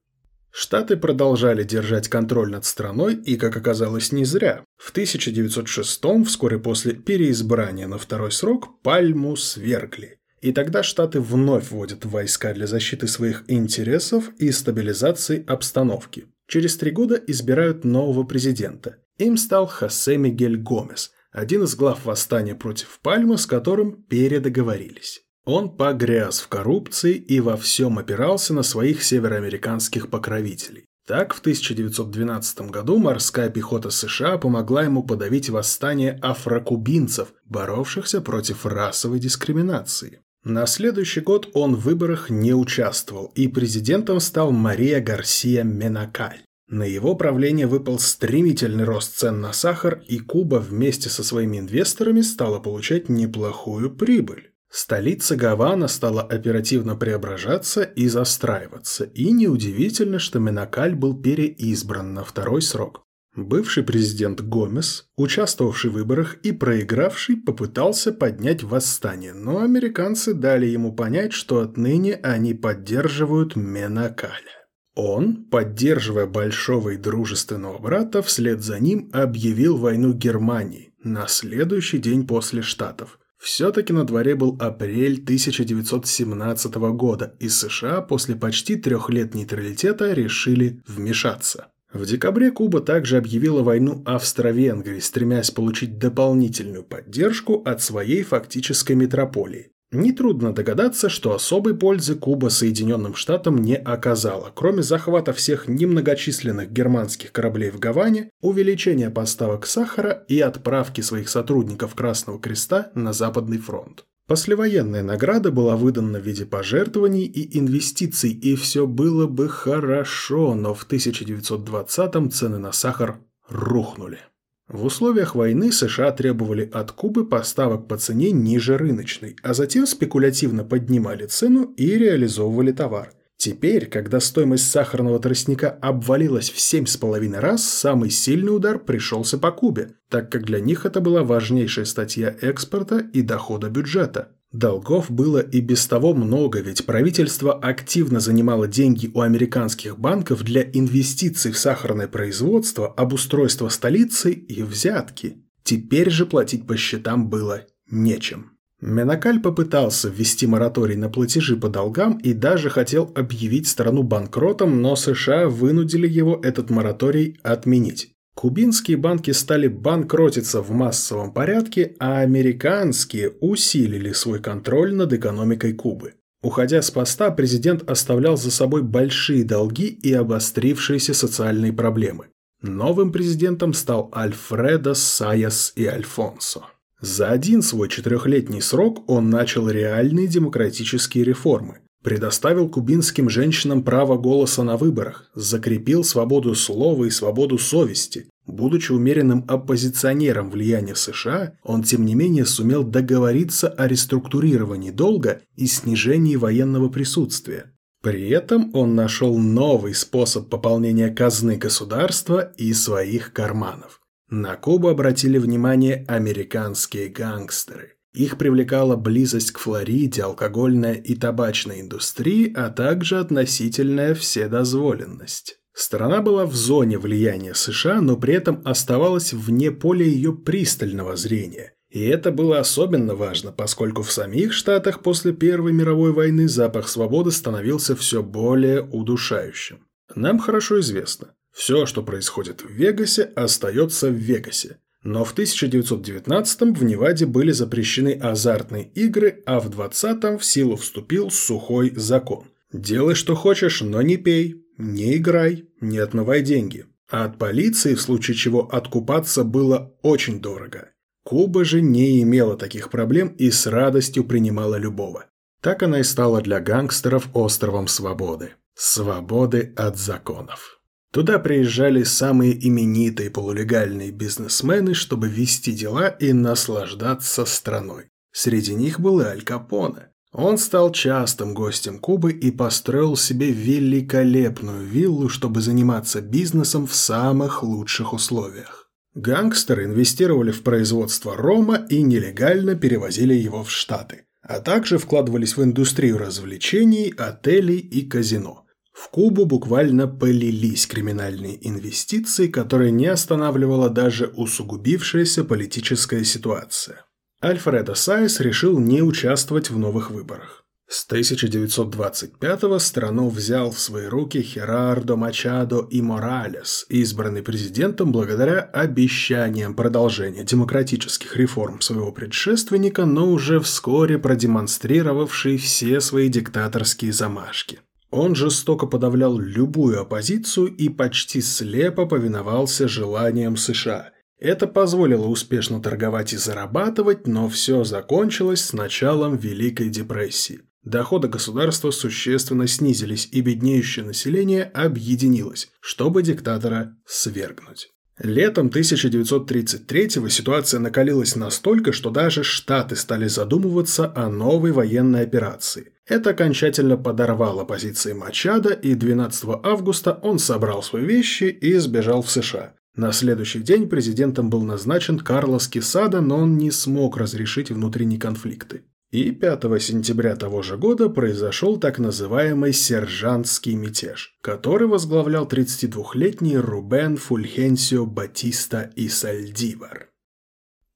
Штаты 0.57 0.95
продолжали 0.95 1.63
держать 1.65 2.07
контроль 2.07 2.49
над 2.49 2.63
страной, 2.63 3.15
и, 3.15 3.35
как 3.35 3.57
оказалось, 3.57 4.13
не 4.13 4.23
зря. 4.23 4.63
В 4.77 4.91
1906 4.91 6.01
вскоре 6.25 6.59
после 6.59 6.93
переизбрания 6.93 7.87
на 7.87 7.97
второй 7.97 8.31
срок, 8.31 8.81
Пальму 8.81 9.35
свергли. 9.35 10.17
И 10.39 10.53
тогда 10.53 10.81
Штаты 10.81 11.19
вновь 11.19 11.71
вводят 11.71 12.05
войска 12.05 12.53
для 12.53 12.67
защиты 12.67 13.07
своих 13.07 13.43
интересов 13.49 14.29
и 14.37 14.49
стабилизации 14.49 15.43
обстановки. 15.45 16.27
Через 16.47 16.77
три 16.77 16.91
года 16.91 17.15
избирают 17.15 17.83
нового 17.83 18.23
президента. 18.23 18.99
Им 19.17 19.35
стал 19.35 19.67
Хосе 19.67 20.15
Мигель 20.15 20.55
Гомес, 20.55 21.11
один 21.33 21.63
из 21.63 21.75
глав 21.75 22.05
восстания 22.05 22.55
против 22.55 23.01
Пальмы, 23.01 23.37
с 23.37 23.45
которым 23.45 24.03
передоговорились. 24.03 25.24
Он 25.45 25.69
погряз 25.69 26.39
в 26.39 26.47
коррупции 26.47 27.13
и 27.13 27.39
во 27.39 27.55
всем 27.55 27.99
опирался 27.99 28.53
на 28.53 28.63
своих 28.63 29.03
североамериканских 29.03 30.09
покровителей. 30.09 30.85
Так, 31.07 31.35
в 31.35 31.39
1912 31.39 32.71
году 32.71 32.97
морская 32.97 33.51
пехота 33.51 33.91
США 33.91 34.39
помогла 34.39 34.83
ему 34.83 35.03
подавить 35.03 35.49
восстание 35.49 36.17
афрокубинцев, 36.23 37.31
боровшихся 37.45 38.21
против 38.21 38.65
расовой 38.65 39.19
дискриминации. 39.19 40.21
На 40.43 40.65
следующий 40.65 41.21
год 41.21 41.49
он 41.53 41.75
в 41.75 41.81
выборах 41.81 42.31
не 42.31 42.55
участвовал, 42.55 43.31
и 43.35 43.47
президентом 43.47 44.19
стал 44.19 44.51
Мария 44.51 44.99
Гарсия 44.99 45.63
Менакаль. 45.63 46.41
На 46.67 46.83
его 46.83 47.13
правление 47.13 47.67
выпал 47.67 47.99
стремительный 47.99 48.85
рост 48.85 49.15
цен 49.15 49.41
на 49.41 49.53
сахар, 49.53 50.01
и 50.07 50.17
Куба 50.17 50.55
вместе 50.55 51.09
со 51.09 51.23
своими 51.23 51.59
инвесторами 51.59 52.21
стала 52.21 52.59
получать 52.59 53.09
неплохую 53.09 53.95
прибыль. 53.95 54.54
Столица 54.69 55.35
Гавана 55.35 55.87
стала 55.87 56.21
оперативно 56.21 56.95
преображаться 56.95 57.83
и 57.83 58.07
застраиваться, 58.07 59.05
и 59.05 59.31
неудивительно, 59.31 60.19
что 60.19 60.39
Менакаль 60.39 60.95
был 60.95 61.19
переизбран 61.19 62.13
на 62.13 62.23
второй 62.23 62.61
срок. 62.61 63.03
Бывший 63.35 63.83
президент 63.83 64.41
Гомес, 64.41 65.09
участвовавший 65.17 65.91
в 65.91 65.93
выборах 65.93 66.35
и 66.43 66.53
проигравший, 66.53 67.35
попытался 67.35 68.13
поднять 68.13 68.63
восстание, 68.63 69.33
но 69.33 69.61
американцы 69.61 70.33
дали 70.33 70.67
ему 70.67 70.93
понять, 70.93 71.33
что 71.33 71.59
отныне 71.59 72.15
они 72.15 72.53
поддерживают 72.53 73.57
Менакаля. 73.57 74.67
Он, 74.95 75.45
поддерживая 75.45 76.27
большого 76.27 76.91
и 76.91 76.97
дружественного 76.97 77.77
брата, 77.77 78.21
вслед 78.21 78.61
за 78.61 78.79
ним 78.79 79.09
объявил 79.11 79.75
войну 79.77 80.13
Германии 80.13 80.93
на 81.03 81.27
следующий 81.27 81.97
день 81.97 82.25
после 82.25 82.61
Штатов– 82.61 83.19
все-таки 83.45 83.93
на 83.93 84.05
дворе 84.05 84.33
был 84.33 84.57
апрель 84.59 85.21
1917 85.21 86.75
года, 86.75 87.35
и 87.39 87.47
США 87.47 88.01
после 88.01 88.35
почти 88.35 88.75
трех 88.75 89.11
лет 89.11 89.35
нейтралитета 89.35 90.13
решили 90.13 90.81
вмешаться. 90.87 91.67
В 91.93 92.07
декабре 92.07 92.49
Куба 92.49 92.81
также 92.81 93.17
объявила 93.17 93.61
войну 93.61 94.01
Австро-Венгрии, 94.03 94.99
стремясь 94.99 95.51
получить 95.51 95.99
дополнительную 95.99 96.83
поддержку 96.83 97.61
от 97.63 97.83
своей 97.83 98.23
фактической 98.23 98.93
метрополии. 98.93 99.69
Нетрудно 99.95 100.53
догадаться, 100.53 101.07
что 101.07 101.33
особой 101.33 101.73
пользы 101.73 102.15
Куба 102.15 102.49
Соединенным 102.49 103.15
Штатам 103.15 103.57
не 103.57 103.77
оказала, 103.77 104.51
кроме 104.53 104.83
захвата 104.83 105.31
всех 105.31 105.69
немногочисленных 105.69 106.69
германских 106.69 107.31
кораблей 107.31 107.69
в 107.71 107.79
Гаване, 107.79 108.29
увеличения 108.41 109.09
поставок 109.09 109.65
сахара 109.65 110.25
и 110.27 110.41
отправки 110.41 110.99
своих 110.99 111.29
сотрудников 111.29 111.95
Красного 111.95 112.39
Креста 112.39 112.91
на 112.93 113.13
Западный 113.13 113.57
фронт. 113.57 114.03
Послевоенная 114.27 115.01
награда 115.01 115.49
была 115.49 115.77
выдана 115.77 116.19
в 116.19 116.23
виде 116.23 116.45
пожертвований 116.45 117.23
и 117.23 117.57
инвестиций, 117.57 118.31
и 118.31 118.57
все 118.57 118.87
было 118.87 119.27
бы 119.27 119.47
хорошо, 119.47 120.55
но 120.55 120.73
в 120.73 120.85
1920-м 120.89 122.31
цены 122.31 122.57
на 122.57 122.73
сахар 122.73 123.19
рухнули. 123.47 124.19
В 124.67 124.83
условиях 124.85 125.35
войны 125.35 125.71
США 125.71 126.11
требовали 126.11 126.67
от 126.73 126.91
Кубы 126.91 127.27
поставок 127.27 127.87
по 127.87 127.97
цене 127.97 128.31
ниже 128.31 128.77
рыночной, 128.77 129.35
а 129.43 129.53
затем 129.53 129.85
спекулятивно 129.85 130.63
поднимали 130.63 131.27
цену 131.27 131.73
и 131.77 131.95
реализовывали 131.97 132.71
товар. 132.71 133.11
Теперь, 133.37 133.85
когда 133.85 134.19
стоимость 134.19 134.71
сахарного 134.71 135.19
тростника 135.19 135.69
обвалилась 135.69 136.49
в 136.49 136.57
7,5 136.57 137.39
раз, 137.39 137.63
самый 137.63 138.09
сильный 138.09 138.55
удар 138.55 138.79
пришелся 138.79 139.37
по 139.37 139.51
Кубе, 139.51 139.95
так 140.09 140.31
как 140.31 140.45
для 140.45 140.59
них 140.59 140.85
это 140.85 140.99
была 140.99 141.23
важнейшая 141.23 141.85
статья 141.85 142.35
экспорта 142.41 142.99
и 143.13 143.21
дохода 143.21 143.69
бюджета. 143.69 144.34
Долгов 144.55 145.11
было 145.11 145.39
и 145.39 145.59
без 145.59 145.85
того 145.85 146.13
много, 146.13 146.61
ведь 146.61 146.85
правительство 146.85 147.53
активно 147.53 148.21
занимало 148.21 148.69
деньги 148.69 149.11
у 149.13 149.19
американских 149.19 149.99
банков 149.99 150.43
для 150.43 150.61
инвестиций 150.61 151.51
в 151.51 151.57
сахарное 151.57 152.07
производство, 152.07 152.87
обустройство 152.87 153.67
столицы 153.67 154.31
и 154.31 154.63
взятки. 154.63 155.43
Теперь 155.63 156.09
же 156.09 156.25
платить 156.25 156.65
по 156.65 156.77
счетам 156.77 157.29
было 157.29 157.63
нечем. 157.91 158.51
Менакаль 158.79 159.41
попытался 159.41 160.07
ввести 160.07 160.47
мораторий 160.47 160.95
на 160.95 161.09
платежи 161.09 161.57
по 161.57 161.67
долгам 161.67 162.17
и 162.19 162.31
даже 162.31 162.69
хотел 162.69 163.11
объявить 163.13 163.67
страну 163.67 164.03
банкротом, 164.03 164.81
но 164.81 164.95
США 164.95 165.49
вынудили 165.49 166.07
его 166.07 166.39
этот 166.41 166.69
мораторий 166.69 167.37
отменить. 167.43 168.14
Кубинские 168.35 168.97
банки 168.97 169.31
стали 169.31 169.67
банкротиться 169.67 170.61
в 170.61 170.69
массовом 170.69 171.31
порядке, 171.31 171.95
а 171.99 172.19
американские 172.19 173.31
усилили 173.39 174.11
свой 174.11 174.41
контроль 174.41 174.93
над 174.93 175.13
экономикой 175.13 175.73
Кубы. 175.73 176.15
Уходя 176.43 176.81
с 176.81 176.91
поста, 176.91 177.31
президент 177.31 177.89
оставлял 177.89 178.35
за 178.35 178.51
собой 178.51 178.83
большие 178.83 179.45
долги 179.45 179.87
и 179.87 180.11
обострившиеся 180.13 181.13
социальные 181.13 181.71
проблемы. 181.71 182.27
Новым 182.61 183.13
президентом 183.13 183.73
стал 183.73 184.11
Альфредо 184.13 184.95
Сайас 184.95 185.71
и 185.77 185.85
Альфонсо. 185.85 186.65
За 186.99 187.29
один 187.29 187.61
свой 187.61 187.87
четырехлетний 187.87 188.61
срок 188.61 189.09
он 189.09 189.29
начал 189.29 189.69
реальные 189.69 190.27
демократические 190.27 191.23
реформы 191.23 191.79
предоставил 192.05 192.69
кубинским 192.69 193.31
женщинам 193.31 193.81
право 193.81 194.15
голоса 194.15 194.61
на 194.61 194.77
выборах, 194.77 195.31
закрепил 195.33 196.03
свободу 196.03 196.53
слова 196.53 197.03
и 197.05 197.09
свободу 197.09 197.57
совести. 197.57 198.27
Будучи 198.45 198.91
умеренным 198.91 199.43
оппозиционером 199.47 200.51
влияния 200.51 200.93
США, 200.93 201.53
он 201.63 201.81
тем 201.81 202.05
не 202.05 202.13
менее 202.13 202.45
сумел 202.45 202.83
договориться 202.83 203.69
о 203.69 203.87
реструктурировании 203.87 204.91
долга 204.91 205.41
и 205.55 205.65
снижении 205.65 206.35
военного 206.35 206.89
присутствия. 206.89 207.71
При 208.03 208.29
этом 208.29 208.69
он 208.75 208.93
нашел 208.93 209.35
новый 209.39 209.95
способ 209.95 210.47
пополнения 210.47 211.09
казны 211.09 211.57
государства 211.57 212.53
и 212.55 212.71
своих 212.73 213.33
карманов. 213.33 213.99
На 214.29 214.55
Кубу 214.57 214.89
обратили 214.89 215.39
внимание 215.39 216.05
американские 216.07 217.09
гангстеры. 217.09 217.94
Их 218.15 218.37
привлекала 218.37 218.95
близость 218.95 219.51
к 219.51 219.59
Флориде, 219.59 220.23
алкогольная 220.23 220.93
и 220.93 221.15
табачная 221.15 221.81
индустрии, 221.81 222.51
а 222.55 222.69
также 222.69 223.19
относительная 223.19 224.15
вседозволенность. 224.15 225.59
Страна 225.73 226.21
была 226.21 226.45
в 226.45 226.55
зоне 226.55 226.97
влияния 226.97 227.53
США, 227.53 227.99
но 227.99 228.15
при 228.15 228.33
этом 228.33 228.61
оставалась 228.63 229.33
вне 229.33 229.69
поля 229.69 230.05
ее 230.05 230.31
пристального 230.31 231.17
зрения. 231.17 231.73
И 231.89 232.01
это 232.05 232.31
было 232.31 232.59
особенно 232.59 233.15
важно, 233.15 233.51
поскольку 233.51 234.01
в 234.01 234.11
самих 234.11 234.53
Штатах 234.53 235.01
после 235.01 235.33
Первой 235.33 235.73
мировой 235.73 236.13
войны 236.13 236.47
запах 236.47 236.87
свободы 236.87 237.31
становился 237.31 237.97
все 237.97 238.23
более 238.23 238.81
удушающим. 238.81 239.85
Нам 240.15 240.39
хорошо 240.39 240.79
известно, 240.79 241.33
все, 241.51 241.85
что 241.85 242.01
происходит 242.01 242.61
в 242.61 242.69
Вегасе, 242.69 243.23
остается 243.35 244.09
в 244.09 244.13
Вегасе. 244.13 244.77
Но 245.05 245.23
в 245.23 245.37
1919-м 245.37 246.73
в 246.73 246.83
Неваде 246.83 247.27
были 247.27 247.51
запрещены 247.51 248.13
азартные 248.19 248.85
игры, 248.95 249.43
а 249.45 249.59
в 249.59 249.69
20-м 249.69 250.39
в 250.39 250.43
силу 250.43 250.77
вступил 250.77 251.29
сухой 251.29 251.93
закон. 251.95 252.45
Делай, 252.73 253.13
что 253.13 253.35
хочешь, 253.35 253.81
но 253.81 254.01
не 254.01 254.17
пей, 254.17 254.65
не 254.79 255.17
играй, 255.17 255.65
не 255.79 255.99
отмывай 255.99 256.41
деньги. 256.41 256.87
А 257.07 257.25
от 257.25 257.37
полиции, 257.37 257.93
в 257.93 258.01
случае 258.01 258.35
чего 258.35 258.61
откупаться 258.61 259.43
было 259.43 259.95
очень 260.01 260.41
дорого. 260.41 260.89
Куба 261.23 261.65
же 261.65 261.81
не 261.81 262.23
имела 262.23 262.57
таких 262.57 262.89
проблем 262.89 263.27
и 263.37 263.51
с 263.51 263.67
радостью 263.67 264.23
принимала 264.23 264.75
любого. 264.75 265.27
Так 265.61 265.83
она 265.83 265.99
и 265.99 266.03
стала 266.03 266.41
для 266.41 266.59
гангстеров 266.59 267.29
островом 267.35 267.87
свободы. 267.87 268.53
Свободы 268.73 269.71
от 269.75 269.99
законов. 269.99 270.74
Туда 271.15 271.39
приезжали 271.39 272.03
самые 272.03 272.67
именитые 272.67 273.29
полулегальные 273.29 274.11
бизнесмены, 274.11 274.93
чтобы 274.93 275.29
вести 275.29 275.71
дела 275.71 276.09
и 276.09 276.33
наслаждаться 276.33 277.45
страной. 277.45 278.09
Среди 278.33 278.75
них 278.75 278.99
был 278.99 279.21
и 279.21 279.23
Аль 279.23 279.41
Капоне. 279.41 280.09
Он 280.33 280.57
стал 280.57 280.91
частым 280.91 281.53
гостем 281.53 281.99
Кубы 281.99 282.33
и 282.33 282.51
построил 282.51 283.15
себе 283.15 283.49
великолепную 283.53 284.85
виллу, 284.85 285.29
чтобы 285.29 285.61
заниматься 285.61 286.19
бизнесом 286.19 286.85
в 286.85 286.93
самых 286.93 287.63
лучших 287.63 288.11
условиях. 288.11 288.91
Гангстеры 289.13 289.85
инвестировали 289.85 290.51
в 290.51 290.63
производство 290.63 291.37
рома 291.37 291.77
и 291.89 292.01
нелегально 292.01 292.75
перевозили 292.75 293.33
его 293.33 293.63
в 293.63 293.71
Штаты, 293.71 294.25
а 294.41 294.59
также 294.59 294.97
вкладывались 294.97 295.55
в 295.55 295.63
индустрию 295.63 296.17
развлечений, 296.17 297.13
отелей 297.17 297.77
и 297.77 298.05
казино. 298.05 298.64
В 298.95 299.09
Кубу 299.09 299.45
буквально 299.45 300.07
полились 300.07 300.87
криминальные 300.87 301.67
инвестиции, 301.67 302.47
которые 302.47 302.91
не 302.91 303.07
останавливала 303.07 303.89
даже 303.89 304.27
усугубившаяся 304.27 305.43
политическая 305.43 306.23
ситуация. 306.23 307.05
Альфредо 307.43 307.93
Сайес 307.93 308.39
решил 308.39 308.79
не 308.79 309.01
участвовать 309.01 309.69
в 309.69 309.77
новых 309.77 310.11
выборах. 310.11 310.63
С 310.87 311.09
1925-го 311.09 312.79
страну 312.79 313.29
взял 313.29 313.71
в 313.71 313.79
свои 313.79 314.05
руки 314.05 314.41
Херардо 314.41 315.17
Мачадо 315.17 315.87
и 315.89 316.01
Моралес, 316.01 316.85
избранный 316.89 317.41
президентом 317.43 318.11
благодаря 318.13 318.61
обещаниям 318.61 319.75
продолжения 319.75 320.43
демократических 320.43 321.35
реформ 321.35 321.81
своего 321.81 322.11
предшественника, 322.13 323.05
но 323.05 323.29
уже 323.29 323.59
вскоре 323.59 324.19
продемонстрировавший 324.19 325.57
все 325.57 325.99
свои 325.99 326.29
диктаторские 326.29 327.11
замашки. 327.11 327.79
Он 328.15 328.33
жестоко 328.33 328.87
подавлял 328.87 329.37
любую 329.37 330.01
оппозицию 330.01 330.67
и 330.67 330.89
почти 330.89 331.41
слепо 331.41 332.05
повиновался 332.05 332.87
желаниям 332.87 333.57
США– 333.57 334.11
это 334.39 334.67
позволило 334.67 335.27
успешно 335.27 335.81
торговать 335.81 336.33
и 336.33 336.37
зарабатывать, 336.37 337.25
но 337.25 337.47
все 337.47 337.83
закончилось 337.83 338.63
с 338.63 338.73
началом 338.73 339.37
Великой 339.37 339.89
депрессии. 339.89 340.61
Доходы 340.83 341.29
государства 341.29 341.89
существенно 341.89 342.67
снизились, 342.67 343.27
и 343.31 343.41
беднеющее 343.41 344.05
население 344.05 344.65
объединилось, 344.65 345.69
чтобы 345.79 346.21
диктатора 346.21 346.95
свергнуть. 347.07 347.89
Летом 348.19 348.67
1933-го 348.67 350.29
ситуация 350.29 350.79
накалилась 350.79 351.35
настолько, 351.35 351.91
что 351.91 352.11
даже 352.11 352.43
Штаты 352.43 352.95
стали 352.95 353.27
задумываться 353.27 354.11
о 354.15 354.29
новой 354.29 354.73
военной 354.73 355.23
операции. 355.23 355.94
Это 356.07 356.31
окончательно 356.31 356.97
подорвало 356.97 357.65
позиции 357.65 358.13
Мачада, 358.13 358.73
и 358.73 358.93
12 358.93 359.61
августа 359.63 360.19
он 360.21 360.37
собрал 360.37 360.83
свои 360.83 361.03
вещи 361.03 361.45
и 361.45 361.75
сбежал 361.77 362.21
в 362.21 362.29
США. 362.29 362.73
На 362.95 363.11
следующий 363.11 363.59
день 363.59 363.89
президентом 363.89 364.49
был 364.49 364.61
назначен 364.61 365.19
Карлос 365.19 365.67
Кесада, 365.67 366.21
но 366.21 366.37
он 366.37 366.57
не 366.57 366.71
смог 366.71 367.17
разрешить 367.17 367.71
внутренние 367.71 368.19
конфликты. 368.19 368.83
И 369.11 369.31
5 369.31 369.81
сентября 369.81 370.35
того 370.35 370.61
же 370.61 370.77
года 370.77 371.09
произошел 371.09 371.77
так 371.77 371.99
называемый 371.99 372.71
«сержантский 372.73 373.75
мятеж», 373.75 374.37
который 374.41 374.87
возглавлял 374.87 375.47
32-летний 375.47 376.57
Рубен 376.57 377.17
Фульхенсио 377.17 378.05
Батиста 378.05 378.91
и 378.95 379.07
Сальдивар. 379.07 380.09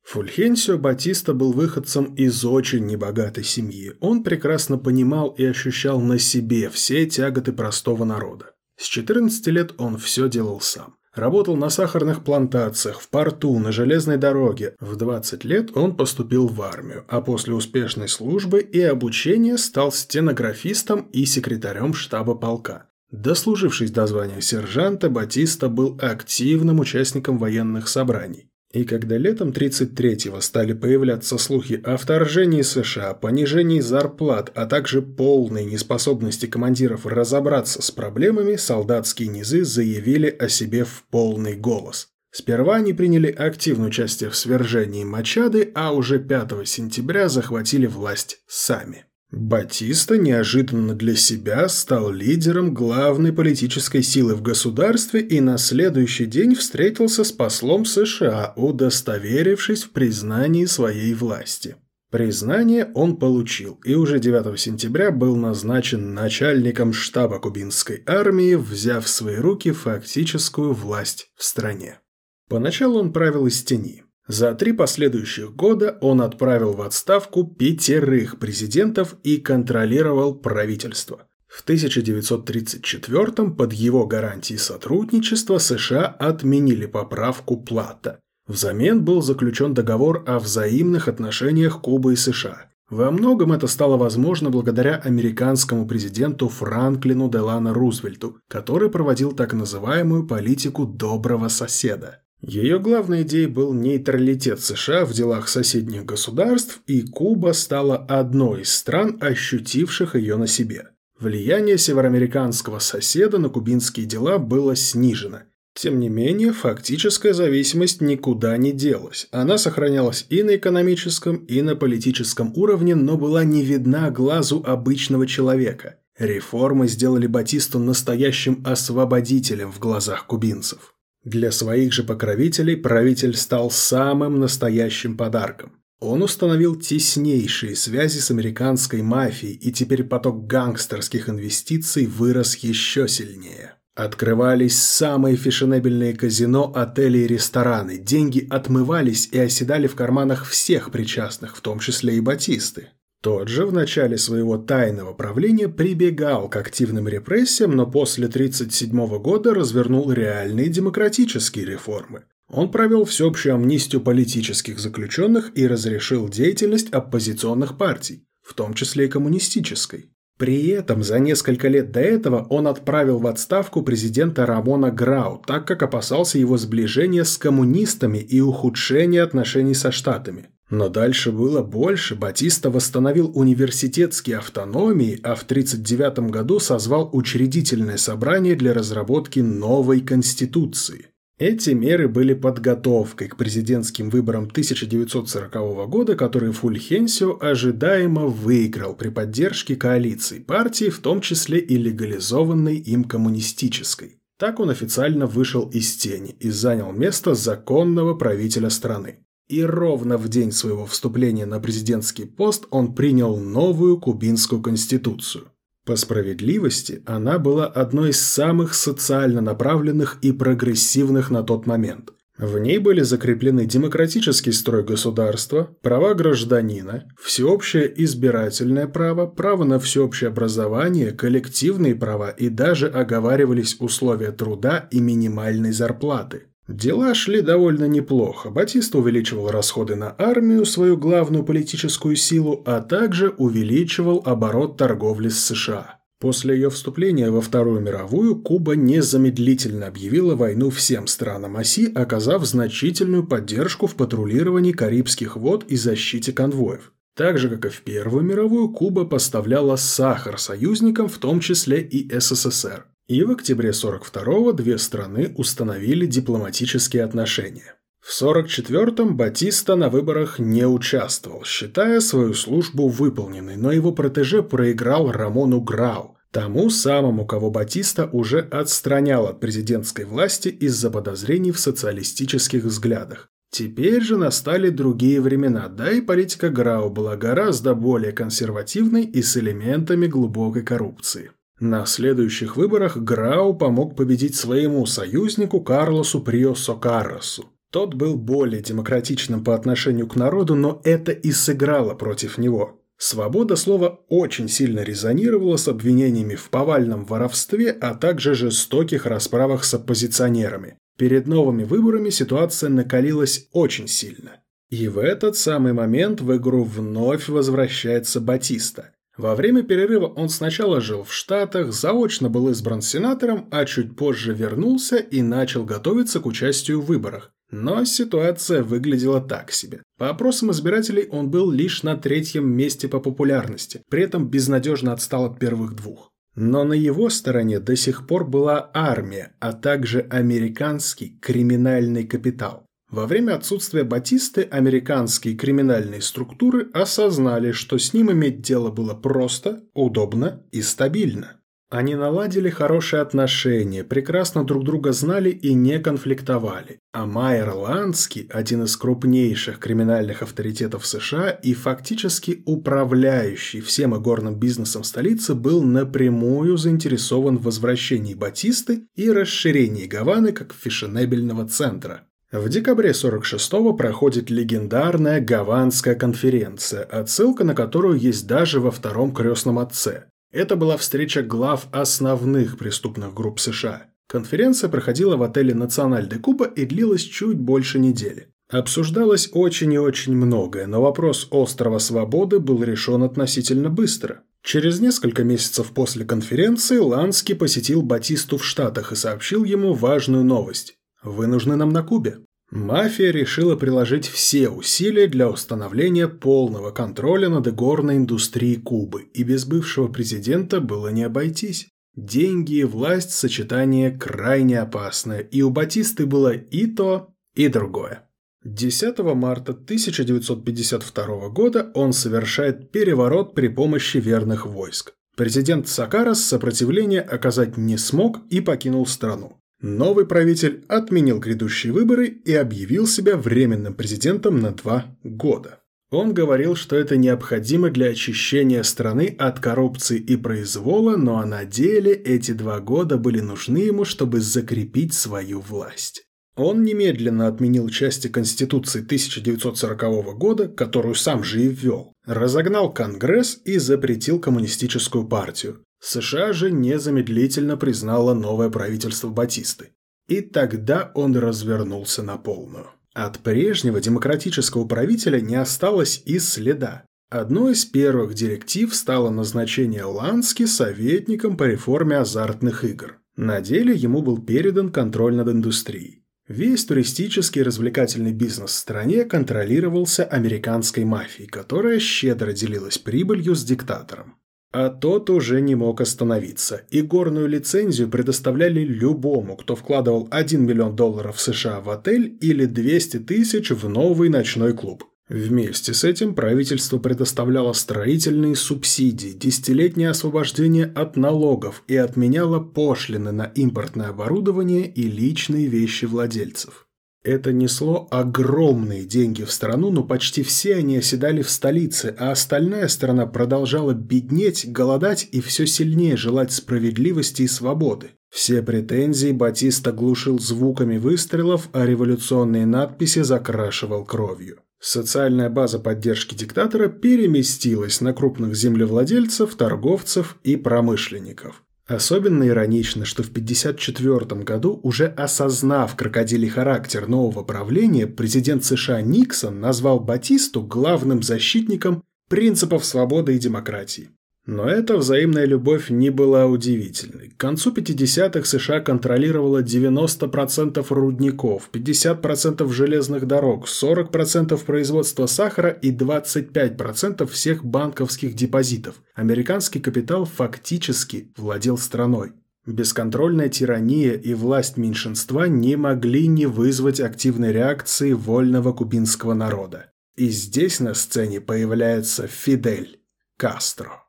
Фульхенсио 0.09 0.79
Батиста 0.79 1.35
был 1.35 1.51
выходцем 1.51 2.15
из 2.15 2.43
очень 2.43 2.87
небогатой 2.87 3.43
семьи. 3.43 3.93
Он 3.99 4.23
прекрасно 4.23 4.79
понимал 4.79 5.29
и 5.37 5.45
ощущал 5.45 6.01
на 6.01 6.17
себе 6.17 6.71
все 6.71 7.05
тяготы 7.05 7.53
простого 7.53 8.05
народа. 8.05 8.53
С 8.75 8.87
14 8.87 9.45
лет 9.49 9.73
он 9.77 9.99
все 9.99 10.27
делал 10.27 10.61
сам. 10.61 10.95
Работал 11.13 11.55
на 11.55 11.69
сахарных 11.69 12.23
плантациях, 12.23 13.01
в 13.01 13.09
порту, 13.09 13.59
на 13.59 13.71
железной 13.71 14.17
дороге. 14.17 14.73
В 14.79 14.95
20 14.95 15.43
лет 15.43 15.77
он 15.77 15.95
поступил 15.95 16.47
в 16.47 16.59
армию, 16.63 17.05
а 17.07 17.21
после 17.21 17.53
успешной 17.53 18.07
службы 18.07 18.61
и 18.61 18.81
обучения 18.81 19.59
стал 19.59 19.91
стенографистом 19.91 21.01
и 21.13 21.25
секретарем 21.25 21.93
штаба 21.93 22.33
полка. 22.33 22.89
Дослужившись 23.11 23.91
до 23.91 24.07
звания 24.07 24.41
сержанта, 24.41 25.07
Батиста 25.11 25.69
был 25.69 25.99
активным 26.01 26.79
участником 26.79 27.37
военных 27.37 27.87
собраний. 27.87 28.48
И 28.71 28.83
когда 28.83 29.17
летом 29.17 29.49
33-го 29.49 30.41
стали 30.41 30.73
появляться 30.73 31.39
слухи 31.39 31.81
о 31.83 31.97
вторжении 31.97 32.61
США, 32.61 33.15
понижении 33.15 33.79
зарплат, 33.79 34.51
а 34.53 34.67
также 34.67 35.01
полной 35.01 35.65
неспособности 35.65 36.45
командиров 36.45 37.07
разобраться 37.07 37.81
с 37.81 37.89
проблемами, 37.89 38.57
солдатские 38.57 39.29
низы 39.29 39.63
заявили 39.63 40.27
о 40.27 40.49
себе 40.49 40.83
в 40.83 41.03
полный 41.09 41.55
голос. 41.55 42.09
Сперва 42.31 42.75
они 42.75 42.93
приняли 42.93 43.31
активное 43.31 43.87
участие 43.87 44.29
в 44.29 44.35
свержении 44.35 45.03
Мачады, 45.03 45.71
а 45.73 45.91
уже 45.91 46.19
5 46.19 46.67
сентября 46.67 47.27
захватили 47.27 47.87
власть 47.87 48.37
сами. 48.47 49.08
Батиста 49.31 50.17
неожиданно 50.17 50.95
для 50.95 51.15
себя 51.15 51.69
стал 51.69 52.11
лидером 52.11 52.73
главной 52.73 53.31
политической 53.31 54.01
силы 54.01 54.33
в 54.33 54.41
государстве 54.41 55.21
и 55.21 55.39
на 55.39 55.59
следующий 55.59 56.25
день 56.25 56.55
встретился 56.55 57.23
с 57.23 57.31
послом 57.31 57.85
США, 57.85 58.53
удостоверившись 58.55 59.83
в 59.83 59.91
признании 59.91 60.65
своей 60.65 61.13
власти. 61.13 61.75
Признание 62.09 62.89
он 62.95 63.17
получил 63.17 63.79
и 63.85 63.93
уже 63.93 64.19
9 64.19 64.59
сентября 64.59 65.11
был 65.11 65.35
назначен 65.35 66.15
начальником 66.15 66.91
штаба 66.91 67.37
кубинской 67.37 68.01
армии, 68.07 68.55
взяв 68.55 69.05
в 69.05 69.09
свои 69.09 69.35
руки 69.35 69.71
фактическую 69.71 70.73
власть 70.73 71.29
в 71.35 71.43
стране. 71.43 71.99
Поначалу 72.47 72.99
он 72.99 73.13
правил 73.13 73.45
из 73.45 73.61
тени– 73.61 74.03
за 74.29 74.53
три 74.53 74.73
последующих 74.73 75.55
года 75.55 75.97
он 76.01 76.21
отправил 76.21 76.73
в 76.73 76.81
отставку 76.81 77.43
пятерых 77.45 78.37
президентов 78.37 79.15
и 79.23 79.37
контролировал 79.37 80.35
правительство. 80.35 81.25
В 81.47 81.63
1934 81.63 83.25
под 83.49 83.73
его 83.73 84.05
гарантией 84.05 84.59
сотрудничества 84.59 85.57
США 85.57 86.05
отменили 86.05 86.85
поправку 86.85 87.57
Плата. 87.57 88.19
Взамен 88.45 89.03
был 89.03 89.23
заключен 89.23 89.73
договор 89.73 90.23
о 90.27 90.37
взаимных 90.37 91.07
отношениях 91.07 91.81
Кубы 91.81 92.13
и 92.13 92.15
США. 92.15 92.69
Во 92.87 93.09
многом 93.09 93.51
это 93.51 93.65
стало 93.65 93.97
возможно 93.97 94.51
благодаря 94.51 94.97
американскому 94.97 95.87
президенту 95.87 96.49
Франклину 96.49 97.31
Делано 97.31 97.73
Рузвельту, 97.73 98.37
который 98.47 98.91
проводил 98.91 99.31
так 99.31 99.53
называемую 99.53 100.27
политику 100.27 100.85
доброго 100.85 101.47
соседа. 101.47 102.21
Ее 102.41 102.79
главной 102.79 103.23
идеей 103.23 103.47
был 103.47 103.73
нейтралитет 103.73 104.61
США 104.61 105.05
в 105.05 105.13
делах 105.13 105.49
соседних 105.49 106.05
государств, 106.05 106.81
и 106.87 107.01
Куба 107.01 107.51
стала 107.51 107.97
одной 107.97 108.61
из 108.61 108.73
стран, 108.73 109.17
ощутивших 109.19 110.15
ее 110.15 110.37
на 110.37 110.47
себе. 110.47 110.89
Влияние 111.19 111.77
североамериканского 111.77 112.79
соседа 112.79 113.39
на 113.39 113.49
кубинские 113.49 114.05
дела 114.05 114.37
было 114.37 114.75
снижено. 114.77 115.39
Тем 115.73 115.99
не 115.99 116.07
менее, 116.07 116.53
фактическая 116.53 117.33
зависимость 117.33 117.99
никуда 117.99 118.55
не 118.55 118.71
делась. 118.71 119.27
Она 119.31 119.57
сохранялась 119.57 120.25
и 120.29 120.41
на 120.43 120.55
экономическом, 120.55 121.37
и 121.45 121.61
на 121.61 121.75
политическом 121.75 122.53
уровне, 122.55 122.95
но 122.95 123.17
была 123.17 123.43
не 123.43 123.63
видна 123.63 124.09
глазу 124.11 124.63
обычного 124.65 125.27
человека. 125.27 125.97
Реформы 126.17 126.87
сделали 126.87 127.27
Батисту 127.27 127.79
настоящим 127.79 128.61
освободителем 128.65 129.71
в 129.71 129.79
глазах 129.79 130.25
кубинцев. 130.25 130.95
Для 131.29 131.51
своих 131.51 131.93
же 131.93 132.01
покровителей 132.01 132.75
правитель 132.75 133.35
стал 133.35 133.69
самым 133.69 134.39
настоящим 134.39 135.15
подарком. 135.15 135.73
Он 135.99 136.23
установил 136.23 136.75
теснейшие 136.75 137.75
связи 137.75 138.17
с 138.17 138.31
американской 138.31 139.03
мафией, 139.03 139.53
и 139.53 139.71
теперь 139.71 140.03
поток 140.03 140.47
гангстерских 140.47 141.29
инвестиций 141.29 142.07
вырос 142.07 142.55
еще 142.55 143.07
сильнее. 143.07 143.75
Открывались 143.93 144.81
самые 144.81 145.35
фешенебельные 145.35 146.15
казино, 146.15 146.71
отели 146.73 147.19
и 147.19 147.27
рестораны, 147.27 147.99
деньги 147.99 148.47
отмывались 148.49 149.29
и 149.31 149.37
оседали 149.37 149.85
в 149.85 149.93
карманах 149.93 150.47
всех 150.47 150.89
причастных, 150.89 151.55
в 151.55 151.61
том 151.61 151.77
числе 151.77 152.15
и 152.15 152.21
Батисты. 152.21 152.87
Тот 153.21 153.49
же 153.49 153.65
в 153.65 153.73
начале 153.73 154.17
своего 154.17 154.57
тайного 154.57 155.13
правления 155.13 155.67
прибегал 155.67 156.47
к 156.47 156.55
активным 156.55 157.07
репрессиям, 157.09 157.71
но 157.71 157.85
после 157.85 158.27
1937 158.27 159.19
года 159.19 159.53
развернул 159.53 160.09
реальные 160.09 160.69
демократические 160.69 161.65
реформы. 161.65 162.23
Он 162.49 162.71
провел 162.71 163.03
всеобщую 163.03 163.55
амнистию 163.55 164.01
политических 164.01 164.79
заключенных 164.79 165.51
и 165.55 165.67
разрешил 165.67 166.29
деятельность 166.29 166.89
оппозиционных 166.91 167.77
партий, 167.77 168.23
в 168.41 168.53
том 168.53 168.73
числе 168.73 169.05
и 169.05 169.09
коммунистической. 169.09 170.09
При 170.37 170.67
этом 170.67 171.03
за 171.03 171.19
несколько 171.19 171.67
лет 171.67 171.91
до 171.91 171.99
этого 171.99 172.47
он 172.49 172.67
отправил 172.67 173.19
в 173.19 173.27
отставку 173.27 173.83
президента 173.83 174.45
Рамона 174.45 174.89
Грау, 174.89 175.43
так 175.45 175.67
как 175.67 175.83
опасался 175.83 176.39
его 176.39 176.57
сближения 176.57 177.25
с 177.25 177.37
коммунистами 177.37 178.19
и 178.19 178.39
ухудшения 178.39 179.21
отношений 179.21 179.73
со 179.73 179.91
Штатами. 179.91 180.47
Но 180.69 180.87
дальше 180.87 181.31
было 181.31 181.63
больше. 181.63 182.15
Батиста 182.15 182.69
восстановил 182.69 183.31
университетские 183.33 184.37
автономии, 184.37 185.19
а 185.23 185.33
в 185.35 185.43
1939 185.43 186.31
году 186.31 186.59
созвал 186.59 187.09
учредительное 187.11 187.97
собрание 187.97 188.55
для 188.55 188.73
разработки 188.73 189.39
новой 189.39 190.01
конституции. 190.01 191.07
Эти 191.39 191.69
меры 191.69 192.09
были 192.09 192.33
подготовкой 192.33 193.29
к 193.29 193.37
президентским 193.37 194.09
выборам 194.09 194.43
1940 194.43 195.89
года, 195.89 196.15
которые 196.15 196.51
Фульхенсио 196.51 197.37
ожидаемо 197.39 198.27
выиграл 198.27 198.93
при 198.93 199.07
поддержке 199.07 199.77
коалиции 199.77 200.39
партии, 200.39 200.89
в 200.89 200.99
том 200.99 201.21
числе 201.21 201.59
и 201.59 201.77
легализованной 201.77 202.75
им 202.75 203.05
коммунистической. 203.05 204.17
Так 204.37 204.59
он 204.59 204.69
официально 204.69 205.27
вышел 205.27 205.69
из 205.69 205.95
тени 205.95 206.35
и 206.39 206.49
занял 206.49 206.91
место 206.91 207.35
законного 207.35 208.15
правителя 208.15 208.69
страны. 208.69 209.19
И 209.49 209.63
ровно 209.63 210.17
в 210.17 210.29
день 210.29 210.51
своего 210.51 210.85
вступления 210.85 211.47
на 211.47 211.59
президентский 211.59 212.25
пост 212.25 212.67
он 212.69 212.93
принял 212.93 213.35
новую 213.35 213.97
кубинскую 213.97 214.61
конституцию. 214.61 215.45
По 215.85 215.95
справедливости, 215.95 217.01
она 217.07 217.39
была 217.39 217.65
одной 217.65 218.11
из 218.11 218.21
самых 218.21 218.75
социально 218.75 219.41
направленных 219.41 220.19
и 220.21 220.31
прогрессивных 220.31 221.31
на 221.31 221.41
тот 221.41 221.65
момент. 221.65 222.11
В 222.37 222.59
ней 222.59 222.77
были 222.77 223.01
закреплены 223.01 223.65
демократический 223.65 224.51
строй 224.51 224.83
государства, 224.83 225.75
права 225.81 226.13
гражданина, 226.13 227.11
всеобщее 227.19 227.91
избирательное 228.03 228.85
право, 228.85 229.25
право 229.25 229.63
на 229.63 229.79
всеобщее 229.79 230.27
образование, 230.27 231.11
коллективные 231.11 231.95
права 231.95 232.29
и 232.29 232.49
даже 232.49 232.87
оговаривались 232.87 233.77
условия 233.79 234.31
труда 234.31 234.87
и 234.91 234.99
минимальной 234.99 235.71
зарплаты. 235.71 236.48
Дела 236.69 237.15
шли 237.15 237.41
довольно 237.41 237.85
неплохо. 237.85 238.51
Батиста 238.51 238.99
увеличивал 238.99 239.49
расходы 239.49 239.95
на 239.95 240.13
армию, 240.19 240.65
свою 240.65 240.97
главную 240.97 241.43
политическую 241.43 242.15
силу, 242.15 242.61
а 242.63 242.79
также 242.79 243.29
увеличивал 243.29 244.21
оборот 244.23 244.77
торговли 244.77 245.29
с 245.29 245.43
США. 245.45 245.99
После 246.19 246.53
ее 246.53 246.69
вступления 246.69 247.31
во 247.31 247.41
Вторую 247.41 247.81
мировую 247.81 248.35
Куба 248.35 248.75
незамедлительно 248.75 249.87
объявила 249.87 250.35
войну 250.35 250.69
всем 250.69 251.07
странам 251.07 251.57
оси, 251.57 251.91
оказав 251.91 252.45
значительную 252.45 253.25
поддержку 253.25 253.87
в 253.87 253.95
патрулировании 253.95 254.71
Карибских 254.71 255.37
вод 255.37 255.65
и 255.69 255.75
защите 255.75 256.33
конвоев. 256.33 256.93
Так 257.15 257.39
же, 257.39 257.49
как 257.49 257.65
и 257.65 257.69
в 257.69 257.81
Первую 257.81 258.23
мировую, 258.23 258.69
Куба 258.69 259.05
поставляла 259.05 259.75
сахар 259.75 260.37
союзникам, 260.37 261.07
в 261.07 261.17
том 261.17 261.39
числе 261.39 261.81
и 261.81 262.07
СССР 262.19 262.85
и 263.09 263.23
в 263.23 263.31
октябре 263.31 263.71
42-го 263.71 264.53
две 264.53 264.77
страны 264.77 265.33
установили 265.35 266.05
дипломатические 266.05 267.03
отношения. 267.03 267.75
В 267.99 268.21
44-м 268.21 269.17
Батиста 269.17 269.75
на 269.75 269.89
выборах 269.89 270.39
не 270.39 270.65
участвовал, 270.65 271.43
считая 271.43 271.99
свою 271.99 272.33
службу 272.33 272.87
выполненной, 272.87 273.57
но 273.57 273.71
его 273.71 273.91
протеже 273.91 274.43
проиграл 274.43 275.11
Рамону 275.11 275.59
Грау, 275.59 276.17
тому 276.31 276.69
самому, 276.69 277.25
кого 277.25 277.49
Батиста 277.49 278.07
уже 278.13 278.41
отстранял 278.41 279.25
от 279.25 279.39
президентской 279.39 280.05
власти 280.05 280.49
из-за 280.49 280.91
подозрений 280.91 281.51
в 281.51 281.59
социалистических 281.59 282.63
взглядах. 282.63 283.29
Теперь 283.51 284.01
же 284.03 284.17
настали 284.17 284.69
другие 284.69 285.19
времена, 285.19 285.67
да 285.67 285.91
и 285.91 286.01
политика 286.01 286.49
Грау 286.49 286.91
была 286.91 287.17
гораздо 287.17 287.73
более 287.73 288.11
консервативной 288.11 289.05
и 289.05 289.23
с 289.23 289.35
элементами 289.35 290.05
глубокой 290.05 290.61
коррупции. 290.61 291.31
На 291.59 291.85
следующих 291.85 292.55
выборах 292.55 292.97
Грау 292.97 293.53
помог 293.53 293.95
победить 293.95 294.35
своему 294.35 294.85
союзнику 294.85 295.59
Карлосу 295.59 296.21
Приосо 296.21 296.75
Карросу. 296.75 297.49
Тот 297.69 297.93
был 297.93 298.15
более 298.15 298.61
демократичным 298.61 299.43
по 299.43 299.53
отношению 299.53 300.07
к 300.07 300.15
народу, 300.15 300.55
но 300.55 300.81
это 300.83 301.11
и 301.11 301.31
сыграло 301.31 301.93
против 301.95 302.37
него. 302.37 302.79
Свобода 302.97 303.55
слова 303.55 304.01
очень 304.09 304.49
сильно 304.49 304.81
резонировала 304.81 305.57
с 305.57 305.67
обвинениями 305.67 306.35
в 306.35 306.49
повальном 306.49 307.05
воровстве, 307.05 307.71
а 307.71 307.93
также 307.93 308.33
жестоких 308.33 309.05
расправах 309.05 309.63
с 309.63 309.73
оппозиционерами. 309.73 310.77
Перед 310.97 311.27
новыми 311.27 311.63
выборами 311.63 312.09
ситуация 312.09 312.69
накалилась 312.69 313.47
очень 313.53 313.87
сильно. 313.87 314.41
И 314.69 314.87
в 314.87 314.97
этот 314.97 315.37
самый 315.37 315.73
момент 315.73 316.21
в 316.21 316.35
игру 316.35 316.63
вновь 316.63 317.29
возвращается 317.29 318.19
Батиста. 318.19 318.91
Во 319.19 319.35
время 319.35 319.63
перерыва 319.63 320.05
он 320.05 320.29
сначала 320.29 320.79
жил 320.79 321.03
в 321.03 321.13
Штатах, 321.13 321.73
заочно 321.73 322.29
был 322.29 322.47
избран 322.51 322.81
сенатором, 322.81 323.49
а 323.51 323.65
чуть 323.65 323.97
позже 323.97 324.33
вернулся 324.33 324.95
и 324.95 325.21
начал 325.21 325.65
готовиться 325.65 326.21
к 326.21 326.25
участию 326.25 326.79
в 326.79 326.85
выборах. 326.85 327.33
Но 327.51 327.83
ситуация 327.83 328.63
выглядела 328.63 329.19
так 329.19 329.51
себе. 329.51 329.83
По 329.97 330.09
опросам 330.09 330.51
избирателей 330.51 331.09
он 331.11 331.29
был 331.29 331.51
лишь 331.51 331.83
на 331.83 331.97
третьем 331.97 332.47
месте 332.47 332.87
по 332.87 333.01
популярности, 333.01 333.81
при 333.89 334.03
этом 334.03 334.29
безнадежно 334.29 334.93
отстал 334.93 335.25
от 335.25 335.37
первых 335.37 335.75
двух. 335.75 336.13
Но 336.35 336.63
на 336.63 336.71
его 336.71 337.09
стороне 337.09 337.59
до 337.59 337.75
сих 337.75 338.07
пор 338.07 338.25
была 338.25 338.71
армия, 338.73 339.35
а 339.41 339.51
также 339.51 339.99
американский 340.09 341.17
криминальный 341.19 342.07
капитал. 342.07 342.68
Во 342.91 343.05
время 343.05 343.35
отсутствия 343.35 343.83
Батисты 343.83 344.41
американские 344.41 345.35
криминальные 345.35 346.01
структуры 346.01 346.69
осознали, 346.73 347.51
что 347.51 347.77
с 347.77 347.93
ним 347.93 348.11
иметь 348.11 348.41
дело 348.41 348.71
было 348.71 348.95
просто, 348.95 349.61
удобно 349.75 350.43
и 350.51 350.63
стабильно. 350.63 351.39
Они 351.69 351.93
наладили 351.93 352.49
хорошие 352.49 352.99
отношения, 353.03 353.83
прекрасно 353.83 354.43
друг 354.43 354.63
друга 354.63 354.91
знали 354.91 355.29
и 355.29 355.53
не 355.53 355.77
конфликтовали. 355.77 356.79
А 356.93 357.05
Майер 357.05 357.51
Ланский, 357.51 358.27
один 358.31 358.63
из 358.63 358.75
крупнейших 358.75 359.59
криминальных 359.59 360.23
авторитетов 360.23 360.83
США 360.87 361.29
и 361.29 361.53
фактически 361.53 362.41
управляющий 362.47 363.61
всем 363.61 363.95
игорным 363.95 364.39
бизнесом 364.39 364.83
столицы, 364.83 365.35
был 365.35 365.61
напрямую 365.61 366.57
заинтересован 366.57 367.37
в 367.37 367.43
возвращении 367.43 368.15
Батисты 368.15 368.87
и 368.95 369.11
расширении 369.11 369.85
Гаваны 369.85 370.31
как 370.31 370.53
фешенебельного 370.53 371.47
центра. 371.47 372.08
В 372.31 372.47
декабре 372.47 372.91
46-го 372.91 373.73
проходит 373.73 374.29
легендарная 374.29 375.19
Гаванская 375.19 375.95
конференция, 375.95 376.83
отсылка 376.83 377.43
на 377.43 377.55
которую 377.55 377.97
есть 377.97 378.27
даже 378.27 378.59
во 378.59 378.69
втором 378.69 379.15
крестном 379.15 379.57
отце. 379.57 380.05
Это 380.31 380.55
была 380.55 380.77
встреча 380.77 381.23
глав 381.23 381.65
основных 381.71 382.59
преступных 382.59 383.15
групп 383.15 383.39
США. 383.39 383.87
Конференция 384.07 384.69
проходила 384.69 385.17
в 385.17 385.23
отеле 385.23 385.55
«Националь 385.55 386.07
де 386.07 386.19
Куба» 386.19 386.45
и 386.45 386.65
длилась 386.65 387.01
чуть 387.01 387.39
больше 387.39 387.79
недели. 387.79 388.27
Обсуждалось 388.47 389.29
очень 389.31 389.73
и 389.73 389.79
очень 389.79 390.15
многое, 390.15 390.67
но 390.67 390.83
вопрос 390.83 391.27
острова 391.31 391.79
Свободы 391.79 392.39
был 392.39 392.61
решен 392.61 393.01
относительно 393.01 393.71
быстро. 393.71 394.21
Через 394.43 394.79
несколько 394.79 395.23
месяцев 395.23 395.71
после 395.71 396.05
конференции 396.05 396.77
Ланский 396.77 397.33
посетил 397.33 397.81
Батисту 397.81 398.37
в 398.37 398.45
Штатах 398.45 398.91
и 398.91 398.95
сообщил 398.95 399.43
ему 399.43 399.73
важную 399.73 400.23
новость. 400.23 400.78
Вы 401.03 401.27
нужны 401.27 401.55
нам 401.55 401.69
на 401.69 401.83
Кубе. 401.83 402.19
Мафия 402.51 403.11
решила 403.11 403.55
приложить 403.55 404.07
все 404.07 404.49
усилия 404.49 405.07
для 405.07 405.29
установления 405.29 406.07
полного 406.07 406.71
контроля 406.71 407.29
над 407.29 407.47
игорной 407.47 407.97
индустрией 407.97 408.55
Кубы, 408.55 409.03
и 409.13 409.23
без 409.23 409.45
бывшего 409.45 409.87
президента 409.87 410.59
было 410.59 410.87
не 410.87 411.03
обойтись. 411.03 411.67
Деньги 411.95 412.55
и 412.55 412.63
власть 412.63 413.11
сочетание 413.11 413.91
крайне 413.91 414.59
опасное, 414.59 415.19
и 415.19 415.41
у 415.41 415.51
Батисты 415.51 416.05
было 416.05 416.33
и 416.33 416.65
то, 416.65 417.13
и 417.35 417.47
другое. 417.49 418.09
10 418.45 418.97
марта 419.15 419.51
1952 419.51 421.29
года 421.29 421.71
он 421.75 421.93
совершает 421.93 422.71
переворот 422.71 423.35
при 423.35 423.47
помощи 423.47 423.97
верных 423.97 424.45
войск. 424.45 424.93
Президент 425.15 425.67
Сакарас 425.67 426.23
сопротивление 426.23 427.01
оказать 427.01 427.57
не 427.57 427.77
смог 427.77 428.19
и 428.29 428.39
покинул 428.39 428.87
страну. 428.87 429.39
Новый 429.61 430.05
правитель 430.05 430.63
отменил 430.69 431.19
грядущие 431.19 431.73
выборы 431.73 432.07
и 432.07 432.33
объявил 432.33 432.87
себя 432.87 433.17
временным 433.17 433.73
президентом 433.73 434.39
на 434.39 434.51
два 434.51 434.97
года. 435.03 435.59
Он 435.91 436.13
говорил, 436.13 436.55
что 436.55 436.75
это 436.75 436.97
необходимо 436.97 437.69
для 437.71 437.87
очищения 437.87 438.63
страны 438.63 439.15
от 439.17 439.39
коррупции 439.39 439.97
и 439.97 440.15
произвола, 440.15 440.95
но 440.95 441.17
а 441.17 441.25
на 441.25 441.45
деле 441.45 441.93
эти 441.93 442.31
два 442.31 442.59
года 442.59 442.97
были 442.97 443.19
нужны 443.21 443.57
ему, 443.57 443.85
чтобы 443.85 444.21
закрепить 444.21 444.93
свою 444.93 445.41
власть. 445.41 446.03
Он 446.35 446.63
немедленно 446.63 447.27
отменил 447.27 447.67
части 447.67 448.07
Конституции 448.07 448.81
1940 448.81 450.17
года, 450.17 450.47
которую 450.47 450.95
сам 450.95 451.23
же 451.23 451.43
и 451.43 451.49
ввел, 451.49 451.91
разогнал 452.05 452.71
Конгресс 452.71 453.41
и 453.43 453.57
запретил 453.57 454.19
коммунистическую 454.19 455.05
партию, 455.05 455.63
США 455.79 456.33
же 456.33 456.51
незамедлительно 456.51 457.57
признала 457.57 458.13
новое 458.13 458.49
правительство 458.49 459.09
Батисты. 459.09 459.71
И 460.07 460.21
тогда 460.21 460.91
он 460.95 461.15
развернулся 461.15 462.03
на 462.03 462.17
полную. 462.17 462.67
От 462.93 463.19
прежнего 463.19 463.79
демократического 463.79 464.65
правителя 464.65 465.21
не 465.21 465.35
осталось 465.35 466.01
и 466.05 466.19
следа. 466.19 466.83
Одной 467.09 467.53
из 467.53 467.65
первых 467.65 468.13
директив 468.13 468.73
стало 468.75 469.09
назначение 469.09 469.83
Лански 469.83 470.45
советником 470.45 471.37
по 471.37 471.43
реформе 471.43 471.97
азартных 471.97 472.63
игр. 472.65 472.99
На 473.15 473.41
деле 473.41 473.73
ему 473.73 474.01
был 474.01 474.21
передан 474.21 474.71
контроль 474.71 475.15
над 475.15 475.29
индустрией. 475.29 476.03
Весь 476.27 476.65
туристический 476.65 477.41
и 477.41 477.43
развлекательный 477.43 478.13
бизнес 478.13 478.51
в 478.51 478.55
стране 478.55 479.05
контролировался 479.05 480.03
американской 480.03 480.85
мафией, 480.85 481.27
которая 481.27 481.79
щедро 481.79 482.33
делилась 482.33 482.77
прибылью 482.77 483.33
с 483.33 483.43
диктатором. 483.43 484.18
А 484.51 484.69
тот 484.69 485.11
уже 485.11 485.41
не 485.41 485.53
мог 485.53 485.79
остановиться, 485.79 486.63
и 486.71 486.81
горную 486.81 487.27
лицензию 487.27 487.87
предоставляли 487.87 488.61
любому, 488.61 489.35
кто 489.35 489.55
вкладывал 489.55 490.07
1 490.09 490.43
миллион 490.43 490.75
долларов 490.75 491.21
США 491.21 491.61
в 491.61 491.69
отель 491.69 492.17
или 492.19 492.45
200 492.45 492.99
тысяч 492.99 493.51
в 493.51 493.69
новый 493.69 494.09
ночной 494.09 494.53
клуб. 494.53 494.85
Вместе 495.07 495.73
с 495.73 495.83
этим 495.83 496.13
правительство 496.13 496.77
предоставляло 496.77 497.53
строительные 497.53 498.35
субсидии, 498.35 499.09
десятилетнее 499.09 499.89
освобождение 499.89 500.65
от 500.65 500.97
налогов 500.97 501.63
и 501.67 501.75
отменяло 501.75 502.39
пошлины 502.39 503.11
на 503.11 503.23
импортное 503.23 503.89
оборудование 503.89 504.67
и 504.67 504.83
личные 504.83 505.47
вещи 505.47 505.85
владельцев. 505.85 506.68
Это 507.03 507.31
несло 507.31 507.87
огромные 507.91 508.83
деньги 508.83 509.23
в 509.23 509.31
страну, 509.31 509.71
но 509.71 509.83
почти 509.83 510.21
все 510.21 510.55
они 510.55 510.77
оседали 510.77 511.21
в 511.21 511.29
столице, 511.29 511.95
а 511.97 512.11
остальная 512.11 512.67
страна 512.67 513.05
продолжала 513.05 513.73
беднеть, 513.73 514.51
голодать 514.51 515.07
и 515.11 515.21
все 515.21 515.47
сильнее 515.47 515.95
желать 515.95 516.33
справедливости 516.33 517.21
и 517.21 517.27
свободы. 517.27 517.91
Все 518.09 518.41
претензии 518.41 519.11
Батиста 519.11 519.71
глушил 519.71 520.19
звуками 520.19 520.77
выстрелов, 520.77 521.49
а 521.53 521.65
революционные 521.65 522.45
надписи 522.45 523.01
закрашивал 523.03 523.85
кровью. 523.85 524.39
Социальная 524.59 525.29
база 525.29 525.57
поддержки 525.57 526.15
диктатора 526.15 526.67
переместилась 526.67 527.79
на 527.79 527.93
крупных 527.93 528.35
землевладельцев, 528.35 529.35
торговцев 529.35 530.17
и 530.23 530.35
промышленников. 530.35 531.43
Особенно 531.69 532.27
иронично, 532.27 532.83
что 532.83 533.03
в 533.03 533.09
1954 533.09 534.23
году, 534.23 534.59
уже 534.63 534.87
осознав 534.87 535.75
крокодилий 535.75 536.27
характер 536.27 536.87
нового 536.87 537.23
правления, 537.23 537.85
президент 537.85 538.43
США 538.43 538.81
Никсон 538.81 539.39
назвал 539.39 539.79
Батисту 539.79 540.41
главным 540.41 541.03
защитником 541.03 541.83
принципов 542.09 542.65
свободы 542.65 543.15
и 543.15 543.19
демократии. 543.19 543.91
Но 544.29 544.47
эта 544.47 544.77
взаимная 544.77 545.25
любовь 545.25 545.71
не 545.71 545.89
была 545.89 546.27
удивительной. 546.27 547.09
К 547.09 547.17
концу 547.17 547.51
50-х 547.51 548.25
США 548.25 548.59
контролировала 548.59 549.41
90% 549.41 550.63
рудников, 550.69 551.49
50% 551.51 552.47
железных 552.53 553.07
дорог, 553.07 553.47
40% 553.47 554.37
производства 554.45 555.07
сахара 555.07 555.49
и 555.49 555.71
25% 555.71 557.07
всех 557.07 557.43
банковских 557.43 558.13
депозитов. 558.13 558.75
Американский 558.93 559.59
капитал 559.59 560.05
фактически 560.05 561.11
владел 561.17 561.57
страной. 561.57 562.11
Бесконтрольная 562.45 563.29
тирания 563.29 563.93
и 563.93 564.13
власть 564.13 564.57
меньшинства 564.57 565.27
не 565.27 565.55
могли 565.55 566.05
не 566.05 566.27
вызвать 566.27 566.79
активной 566.79 567.33
реакции 567.33 567.93
вольного 567.93 568.53
кубинского 568.53 569.15
народа. 569.15 569.71
И 569.95 570.09
здесь 570.09 570.59
на 570.59 570.75
сцене 570.75 571.19
появляется 571.19 572.05
Фидель 572.05 572.79
Кастро. 573.17 573.88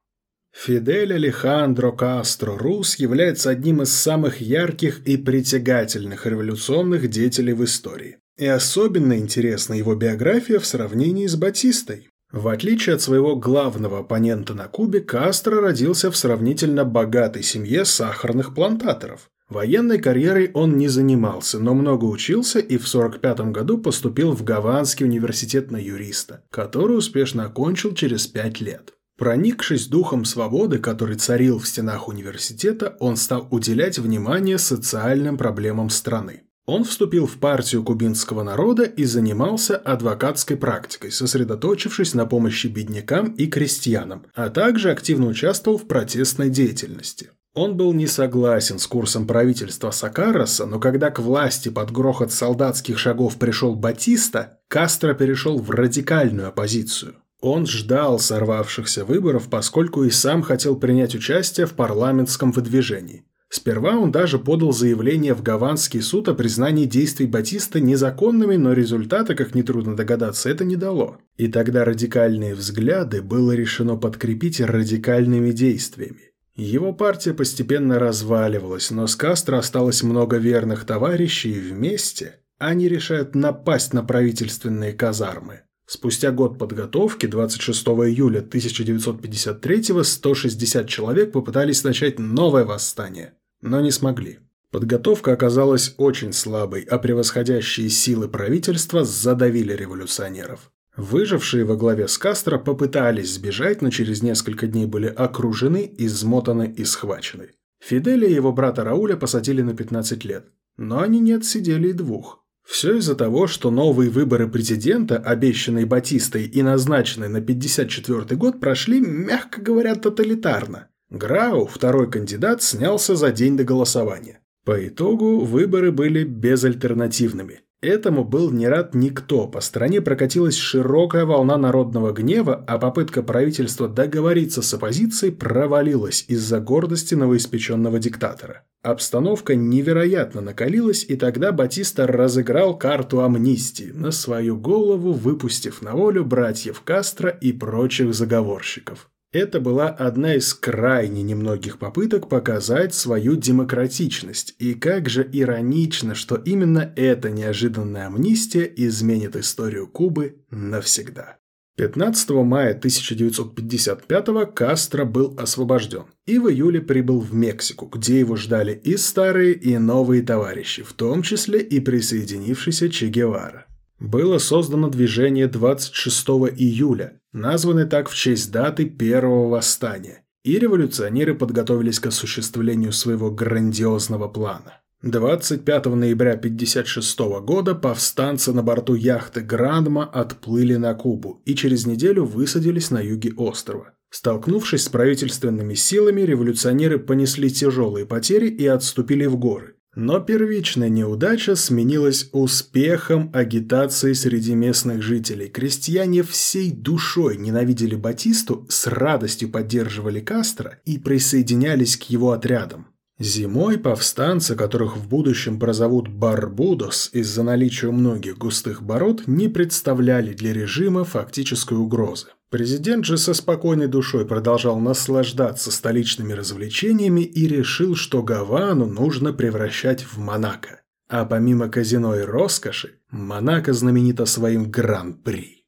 Фидель 0.63 1.15
Алехандро 1.15 1.91
Кастро 1.91 2.59
Рус 2.59 2.97
является 2.97 3.49
одним 3.49 3.81
из 3.81 3.95
самых 3.95 4.43
ярких 4.43 5.01
и 5.07 5.17
притягательных 5.17 6.27
революционных 6.27 7.09
деятелей 7.09 7.55
в 7.55 7.65
истории. 7.65 8.19
И 8.37 8.45
особенно 8.45 9.17
интересна 9.17 9.73
его 9.73 9.95
биография 9.95 10.59
в 10.59 10.67
сравнении 10.67 11.27
с 11.27 11.35
Батистой. 11.35 12.11
В 12.31 12.47
отличие 12.49 12.97
от 12.97 13.01
своего 13.01 13.37
главного 13.37 14.01
оппонента 14.01 14.53
на 14.53 14.69
Кубе, 14.69 15.01
Кастро 15.01 15.63
родился 15.63 16.11
в 16.11 16.17
сравнительно 16.19 16.85
богатой 16.85 17.43
семье 17.43 17.87
сахарных 17.87 18.55
плантаторов. 18.55 19.31
Военной 19.49 19.99
карьерой 19.99 20.51
он 20.53 20.77
не 20.77 20.89
занимался, 20.89 21.59
но 21.59 21.73
много 21.73 22.05
учился 22.05 22.59
и 22.59 22.77
в 22.77 22.87
1945 22.87 23.51
году 23.51 23.79
поступил 23.79 24.33
в 24.33 24.45
Гаванский 24.45 25.07
университет 25.07 25.71
на 25.71 25.79
юриста, 25.79 26.45
который 26.51 26.99
успешно 26.99 27.47
окончил 27.47 27.95
через 27.95 28.27
пять 28.27 28.61
лет. 28.61 28.93
Проникшись 29.21 29.87
духом 29.87 30.25
свободы, 30.25 30.79
который 30.79 31.15
царил 31.15 31.59
в 31.59 31.69
стенах 31.69 32.09
университета, 32.09 32.97
он 33.01 33.17
стал 33.17 33.47
уделять 33.51 33.99
внимание 33.99 34.57
социальным 34.57 35.37
проблемам 35.37 35.91
страны. 35.91 36.45
Он 36.65 36.85
вступил 36.85 37.27
в 37.27 37.37
партию 37.37 37.85
кубинского 37.85 38.43
народа 38.43 38.85
и 38.85 39.05
занимался 39.05 39.77
адвокатской 39.77 40.57
практикой, 40.57 41.13
сосредоточившись 41.13 42.15
на 42.15 42.25
помощи 42.25 42.69
беднякам 42.69 43.33
и 43.33 43.47
крестьянам, 43.47 44.25
а 44.35 44.49
также 44.49 44.91
активно 44.91 45.27
участвовал 45.27 45.77
в 45.77 45.87
протестной 45.87 46.49
деятельности. 46.49 47.29
Он 47.53 47.77
был 47.77 47.93
не 47.93 48.07
согласен 48.07 48.79
с 48.79 48.87
курсом 48.87 49.27
правительства 49.27 49.91
Сакароса, 49.91 50.65
но 50.65 50.81
когда 50.81 51.11
к 51.11 51.19
власти 51.19 51.69
под 51.69 51.91
грохот 51.91 52.33
солдатских 52.33 52.99
шагов 52.99 53.37
пришел 53.37 53.77
Батиста, 53.77 54.61
Кастро 54.69 55.13
перешел 55.13 55.59
в 55.59 55.71
радикальную 55.71 56.49
оппозицию. 56.49 57.17
Он 57.41 57.67
ждал 57.67 58.19
сорвавшихся 58.19 59.05
выборов, 59.05 59.49
поскольку 59.49 60.05
и 60.05 60.11
сам 60.11 60.43
хотел 60.43 60.77
принять 60.77 61.15
участие 61.15 61.67
в 61.67 61.73
парламентском 61.73 62.53
выдвижении. 62.53 63.25
Сперва 63.49 63.97
он 63.97 64.13
даже 64.13 64.39
подал 64.39 64.73
заявление 64.73 65.35
в 65.35 65.43
Гаванский 65.43 66.03
суд 66.03 66.29
о 66.29 66.35
признании 66.35 66.85
действий 66.85 67.27
Батиста 67.27 67.81
незаконными, 67.81 68.55
но 68.55 68.73
результата, 68.73 69.35
как 69.35 69.57
нетрудно 69.57 69.97
догадаться, 69.97 70.49
это 70.49 70.65
не 70.65 70.77
дало. 70.77 71.19
И 71.37 71.49
тогда 71.49 71.85
радикальные 71.85 72.55
взгляды 72.55 73.23
было 73.23 73.51
решено 73.51 73.97
подкрепить 73.97 74.61
радикальными 74.61 75.51
действиями. 75.51 76.31
Его 76.55 76.93
партия 76.93 77.35
постепенно 77.35 77.99
разваливалась, 77.99 78.93
но 78.93 79.09
с 79.09 79.17
Кастро 79.17 79.57
осталось 79.57 80.05
много 80.05 80.37
верных 80.37 80.85
товарищей, 80.85 81.53
и 81.53 81.59
вместе 81.59 82.37
они 82.59 82.87
решают 82.87 83.35
напасть 83.35 83.95
на 83.95 84.05
правительственные 84.05 84.93
казармы. 84.93 85.63
Спустя 85.93 86.31
год 86.31 86.57
подготовки, 86.57 87.27
26 87.27 87.85
июля 87.85 88.39
1953 88.39 90.05
160 90.05 90.89
человек 90.89 91.33
попытались 91.33 91.83
начать 91.83 92.21
новое 92.21 92.65
восстание, 92.65 93.35
но 93.61 93.81
не 93.81 93.91
смогли. 93.91 94.39
Подготовка 94.71 95.33
оказалась 95.33 95.97
очень 95.97 96.33
слабой, 96.33 96.83
а 96.83 96.97
превосходящие 96.99 97.89
силы 97.91 98.29
правительства 98.29 99.05
задавили 99.05 99.73
революционеров. 99.73 100.71
Выжившие 100.97 101.65
во 101.65 101.75
главе 101.75 102.07
с 102.07 102.19
Кастро 102.19 102.59
попытались 102.59 103.35
сбежать, 103.35 103.83
но 103.83 103.91
через 103.91 104.23
несколько 104.23 104.69
дней 104.69 104.87
были 104.87 105.09
окружены, 105.09 105.93
измотаны 105.99 106.73
и 106.73 106.85
схвачены. 106.85 107.49
Фиделя 107.81 108.29
и 108.29 108.35
его 108.35 108.53
брата 108.53 108.85
Рауля 108.85 109.17
посадили 109.17 109.63
на 109.63 109.75
15 109.75 110.25
лет, 110.25 110.53
но 110.77 111.01
они 111.01 111.19
не 111.19 111.33
отсидели 111.33 111.89
и 111.89 111.95
двух. 111.95 112.41
Все 112.71 112.99
из-за 112.99 113.17
того, 113.17 113.49
что 113.49 113.73
новые 113.73 114.11
выборы 114.11 114.47
президента, 114.47 115.17
обещанные 115.17 115.87
Батистой 115.87 116.45
и 116.45 116.63
назначенные 116.63 117.29
на 117.29 117.41
54 117.41 118.37
год, 118.37 118.61
прошли, 118.61 119.01
мягко 119.01 119.61
говоря, 119.61 119.97
тоталитарно. 119.97 120.87
Грау, 121.11 121.67
второй 121.67 122.09
кандидат, 122.09 122.63
снялся 122.63 123.17
за 123.17 123.33
день 123.33 123.57
до 123.57 123.65
голосования. 123.65 124.39
По 124.65 124.87
итогу 124.87 125.41
выборы 125.41 125.91
были 125.91 126.23
безальтернативными. 126.23 127.63
Этому 127.83 128.23
был 128.23 128.53
не 128.53 128.69
рад 128.69 128.95
никто, 128.95 129.49
по 129.49 129.61
стране 129.61 130.01
прокатилась 130.01 130.57
широкая 130.57 131.25
волна 131.25 131.57
народного 131.57 132.13
гнева, 132.13 132.65
а 132.69 132.79
попытка 132.79 133.25
правительства 133.25 133.89
договориться 133.89 134.63
с 134.63 134.73
оппозицией 134.73 135.33
провалилась 135.33 136.25
из-за 136.29 136.61
гордости 136.61 137.17
новоиспеченного 137.17 137.99
диктатора. 137.99 138.63
Обстановка 138.83 139.57
невероятно 139.57 140.41
накалилась, 140.41 141.05
и 141.07 141.17
тогда 141.17 141.53
Батиста 141.53 142.07
разыграл 142.07 142.79
карту 142.79 143.21
амнистии, 143.21 143.91
на 143.93 144.11
свою 144.11 144.57
голову 144.57 145.13
выпустив 145.13 145.83
на 145.83 145.93
волю 145.93 146.25
братьев 146.25 146.81
Кастро 146.81 147.29
и 147.29 147.53
прочих 147.53 148.15
заговорщиков. 148.15 149.11
Это 149.33 149.61
была 149.61 149.89
одна 149.89 150.35
из 150.35 150.55
крайне 150.55 151.23
немногих 151.23 151.79
попыток 151.79 152.29
показать 152.29 152.95
свою 152.95 153.37
демократичность, 153.37 154.57
и 154.59 154.75
как 154.75 155.09
же 155.09 155.29
иронично, 155.31 156.15
что 156.15 156.37
именно 156.37 156.93
эта 156.97 157.31
неожиданная 157.31 158.07
амнистия 158.07 158.65
изменит 158.77 159.37
историю 159.37 159.87
Кубы 159.89 160.43
навсегда. 160.51 161.40
15 161.81 162.31
мая 162.45 162.73
1955 162.73 164.55
Кастро 164.55 165.07
был 165.07 165.35
освобожден 165.39 166.05
и 166.27 166.39
в 166.39 166.51
июле 166.51 166.83
прибыл 166.83 167.21
в 167.21 167.33
Мексику, 167.33 167.87
где 167.87 168.19
его 168.19 168.37
ждали 168.37 168.75
и 168.75 168.99
старые, 168.99 169.55
и 169.55 169.79
новые 169.79 170.21
товарищи, 170.21 170.83
в 170.83 170.93
том 170.93 171.23
числе 171.23 171.63
и 171.63 171.81
присоединившийся 171.81 172.91
Че 172.91 173.07
Гевара. 173.07 173.65
Было 173.99 174.37
создано 174.37 174.91
движение 174.91 175.47
26 175.47 176.29
июля, 176.55 177.19
названное 177.33 177.87
так 177.87 178.11
в 178.11 178.15
честь 178.15 178.53
даты 178.53 178.85
первого 178.85 179.49
восстания, 179.49 180.27
и 180.45 180.59
революционеры 180.59 181.35
подготовились 181.35 181.99
к 181.99 182.09
осуществлению 182.09 182.93
своего 182.93 183.31
грандиозного 183.31 184.29
плана. 184.29 184.80
25 185.03 185.87
ноября 185.87 186.33
1956 186.33 187.19
года 187.43 187.75
повстанцы 187.75 188.53
на 188.53 188.63
борту 188.63 188.95
яхты 188.95 189.41
«Грандма» 189.41 190.05
отплыли 190.05 190.75
на 190.77 190.93
Кубу 190.93 191.41
и 191.47 191.55
через 191.55 191.87
неделю 191.87 192.27
высадились 192.27 192.91
на 192.91 193.01
юге 193.01 193.33
острова. 193.35 193.95
Столкнувшись 194.11 194.85
с 194.85 194.89
правительственными 194.91 195.73
силами, 195.73 196.21
революционеры 196.21 196.99
понесли 196.99 197.49
тяжелые 197.49 198.05
потери 198.05 198.49
и 198.49 198.67
отступили 198.67 199.25
в 199.25 199.39
горы. 199.39 199.77
Но 199.97 200.21
первичная 200.21 200.91
неудача 200.91 201.57
сменилась 201.57 202.29
успехом 202.33 203.31
агитации 203.33 204.13
среди 204.13 204.55
местных 204.55 205.01
жителей. 205.01 205.49
Крестьяне 205.49 206.23
всей 206.23 206.71
душой 206.73 207.39
ненавидели 207.39 207.95
Батисту, 207.95 208.67
с 208.69 208.87
радостью 208.87 209.49
поддерживали 209.49 210.21
Кастро 210.21 210.79
и 210.85 210.99
присоединялись 210.99 211.97
к 211.97 212.03
его 212.05 212.33
отрядам. 212.33 212.89
Зимой 213.21 213.77
повстанцы, 213.77 214.57
которых 214.57 214.97
в 214.97 215.07
будущем 215.07 215.61
прозовут 215.61 216.09
Барбудос 216.09 217.11
из-за 217.13 217.43
наличия 217.43 217.91
многих 217.91 218.39
густых 218.39 218.83
бород, 218.83 219.27
не 219.27 219.49
представляли 219.49 220.33
для 220.33 220.55
режима 220.55 221.05
фактической 221.05 221.75
угрозы. 221.75 222.29
Президент 222.49 223.05
же 223.05 223.19
со 223.19 223.35
спокойной 223.35 223.89
душой 223.89 224.25
продолжал 224.25 224.81
наслаждаться 224.81 225.71
столичными 225.71 226.33
развлечениями 226.33 227.21
и 227.21 227.47
решил, 227.47 227.95
что 227.95 228.23
Гавану 228.23 228.87
нужно 228.87 229.35
превращать 229.35 230.03
в 230.03 230.17
Монако. 230.17 230.81
А 231.11 231.27
помимо 231.27 231.69
казино 231.69 232.17
и 232.17 232.23
роскоши, 232.23 233.01
Монако 233.11 233.75
знаменита 233.75 234.25
своим 234.25 234.71
гран-при. 234.71 235.60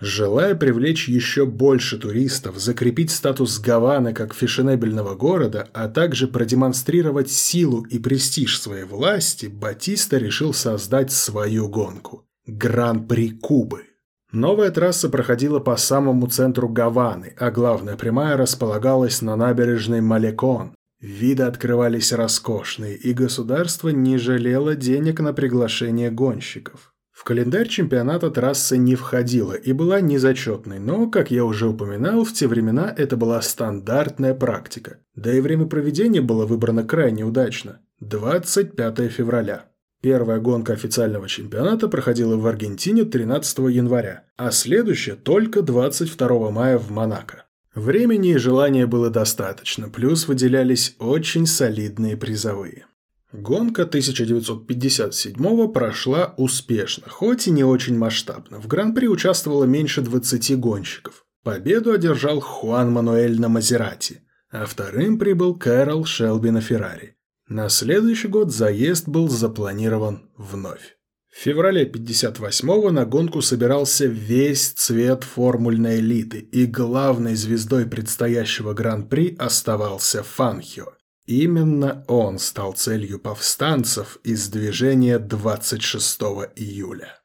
Желая 0.00 0.54
привлечь 0.54 1.08
еще 1.08 1.44
больше 1.44 1.98
туристов, 1.98 2.58
закрепить 2.58 3.10
статус 3.10 3.58
Гаваны 3.58 4.14
как 4.14 4.32
фешенебельного 4.32 5.16
города, 5.16 5.68
а 5.72 5.88
также 5.88 6.28
продемонстрировать 6.28 7.32
силу 7.32 7.82
и 7.82 7.98
престиж 7.98 8.60
своей 8.60 8.84
власти, 8.84 9.46
Батиста 9.46 10.18
решил 10.18 10.54
создать 10.54 11.10
свою 11.10 11.68
гонку– 11.68 12.24
Гран-при 12.46 13.30
Кубы. 13.30 13.86
Новая 14.30 14.70
трасса 14.70 15.08
проходила 15.08 15.58
по 15.58 15.76
самому 15.76 16.28
центру 16.28 16.68
Гаваны, 16.68 17.34
а 17.36 17.50
главная 17.50 17.96
прямая 17.96 18.36
располагалась 18.36 19.20
на 19.20 19.34
набережной 19.34 20.00
Малекон. 20.00 20.74
Виды 21.00 21.42
открывались 21.42 22.12
роскошные, 22.12 22.96
и 22.96 23.12
государство 23.12 23.88
не 23.88 24.16
жалело 24.18 24.76
денег 24.76 25.18
на 25.18 25.32
приглашение 25.32 26.10
гонщиков. 26.10 26.92
В 27.18 27.24
календарь 27.24 27.66
чемпионата 27.66 28.30
трасса 28.30 28.76
не 28.76 28.94
входила 28.94 29.52
и 29.52 29.72
была 29.72 30.00
незачетной, 30.00 30.78
но, 30.78 31.10
как 31.10 31.32
я 31.32 31.44
уже 31.44 31.66
упоминал, 31.66 32.22
в 32.22 32.32
те 32.32 32.46
времена 32.46 32.94
это 32.96 33.16
была 33.16 33.42
стандартная 33.42 34.34
практика. 34.34 34.98
Да 35.16 35.34
и 35.34 35.40
время 35.40 35.66
проведения 35.66 36.20
было 36.20 36.46
выбрано 36.46 36.84
крайне 36.84 37.24
удачно– 37.24 37.80
25 38.00 39.10
февраля. 39.10 39.64
Первая 40.00 40.38
гонка 40.38 40.74
официального 40.74 41.28
чемпионата 41.28 41.88
проходила 41.88 42.36
в 42.36 42.46
Аргентине 42.46 43.02
13 43.02 43.58
января, 43.68 44.26
а 44.36 44.52
следующая 44.52 45.16
только 45.16 45.62
22 45.62 46.52
мая 46.52 46.78
в 46.78 46.92
Монако. 46.92 47.46
Времени 47.74 48.34
и 48.34 48.36
желания 48.36 48.86
было 48.86 49.10
достаточно, 49.10 49.88
плюс 49.88 50.28
выделялись 50.28 50.94
очень 51.00 51.46
солидные 51.46 52.16
призовые. 52.16 52.86
Гонка 53.32 53.82
1957 53.82 55.72
прошла 55.72 56.34
успешно, 56.38 57.08
хоть 57.08 57.46
и 57.46 57.50
не 57.50 57.62
очень 57.62 57.98
масштабно. 57.98 58.58
В 58.58 58.66
Гран-при 58.66 59.06
участвовало 59.06 59.64
меньше 59.64 60.00
20 60.00 60.58
гонщиков. 60.58 61.26
Победу 61.44 61.92
одержал 61.92 62.40
Хуан 62.40 62.90
Мануэль 62.90 63.38
на 63.38 63.48
Мазерати, 63.48 64.22
а 64.50 64.64
вторым 64.64 65.18
прибыл 65.18 65.54
Кэрол 65.58 66.04
Шелби 66.04 66.50
на 66.50 66.62
Феррари. 66.62 67.16
На 67.48 67.68
следующий 67.68 68.28
год 68.28 68.50
заезд 68.50 69.08
был 69.08 69.28
запланирован 69.28 70.30
вновь. 70.36 70.96
В 71.30 71.40
феврале 71.40 71.84
58-го 71.84 72.90
на 72.90 73.04
гонку 73.04 73.42
собирался 73.42 74.06
весь 74.06 74.72
цвет 74.72 75.22
формульной 75.22 76.00
элиты, 76.00 76.38
и 76.38 76.66
главной 76.66 77.36
звездой 77.36 77.86
предстоящего 77.86 78.72
гран-при 78.72 79.36
оставался 79.38 80.22
Фанхио. 80.22 80.97
Именно 81.28 82.06
он 82.08 82.38
стал 82.38 82.72
целью 82.72 83.18
повстанцев 83.18 84.18
из 84.24 84.48
движения 84.48 85.18
26 85.18 86.20
июля. 86.56 87.20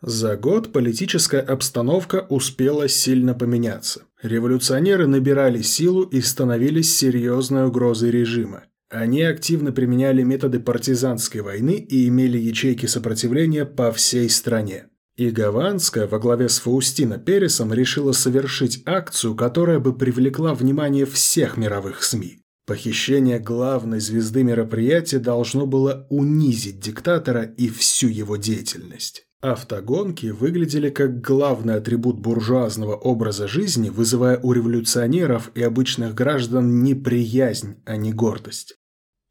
За 0.00 0.38
год 0.38 0.72
политическая 0.72 1.40
обстановка 1.40 2.26
успела 2.30 2.88
сильно 2.88 3.34
поменяться. 3.34 4.04
Революционеры 4.22 5.06
набирали 5.06 5.60
силу 5.60 6.04
и 6.04 6.22
становились 6.22 6.96
серьезной 6.96 7.66
угрозой 7.66 8.10
режима. 8.10 8.64
Они 8.88 9.20
активно 9.20 9.70
применяли 9.70 10.22
методы 10.22 10.58
партизанской 10.58 11.42
войны 11.42 11.74
и 11.76 12.08
имели 12.08 12.38
ячейки 12.38 12.86
сопротивления 12.86 13.66
по 13.66 13.92
всей 13.92 14.30
стране. 14.30 14.86
И 15.14 15.28
Гаванская 15.28 16.06
во 16.06 16.18
главе 16.18 16.48
с 16.48 16.58
Фаустино 16.60 17.18
Пересом 17.18 17.74
решила 17.74 18.12
совершить 18.12 18.82
акцию, 18.86 19.34
которая 19.34 19.78
бы 19.78 19.92
привлекла 19.94 20.54
внимание 20.54 21.04
всех 21.04 21.58
мировых 21.58 22.02
СМИ. 22.02 22.40
Похищение 22.66 23.38
главной 23.38 24.00
звезды 24.00 24.42
мероприятия 24.42 25.20
должно 25.20 25.66
было 25.66 26.06
унизить 26.10 26.80
диктатора 26.80 27.42
и 27.42 27.68
всю 27.68 28.08
его 28.08 28.36
деятельность. 28.36 29.24
Автогонки 29.40 30.26
выглядели 30.26 30.90
как 30.90 31.20
главный 31.20 31.76
атрибут 31.76 32.18
буржуазного 32.18 32.96
образа 32.96 33.46
жизни, 33.46 33.88
вызывая 33.88 34.40
у 34.42 34.52
революционеров 34.52 35.52
и 35.54 35.62
обычных 35.62 36.14
граждан 36.14 36.82
неприязнь, 36.82 37.76
а 37.84 37.96
не 37.96 38.12
гордость. 38.12 38.74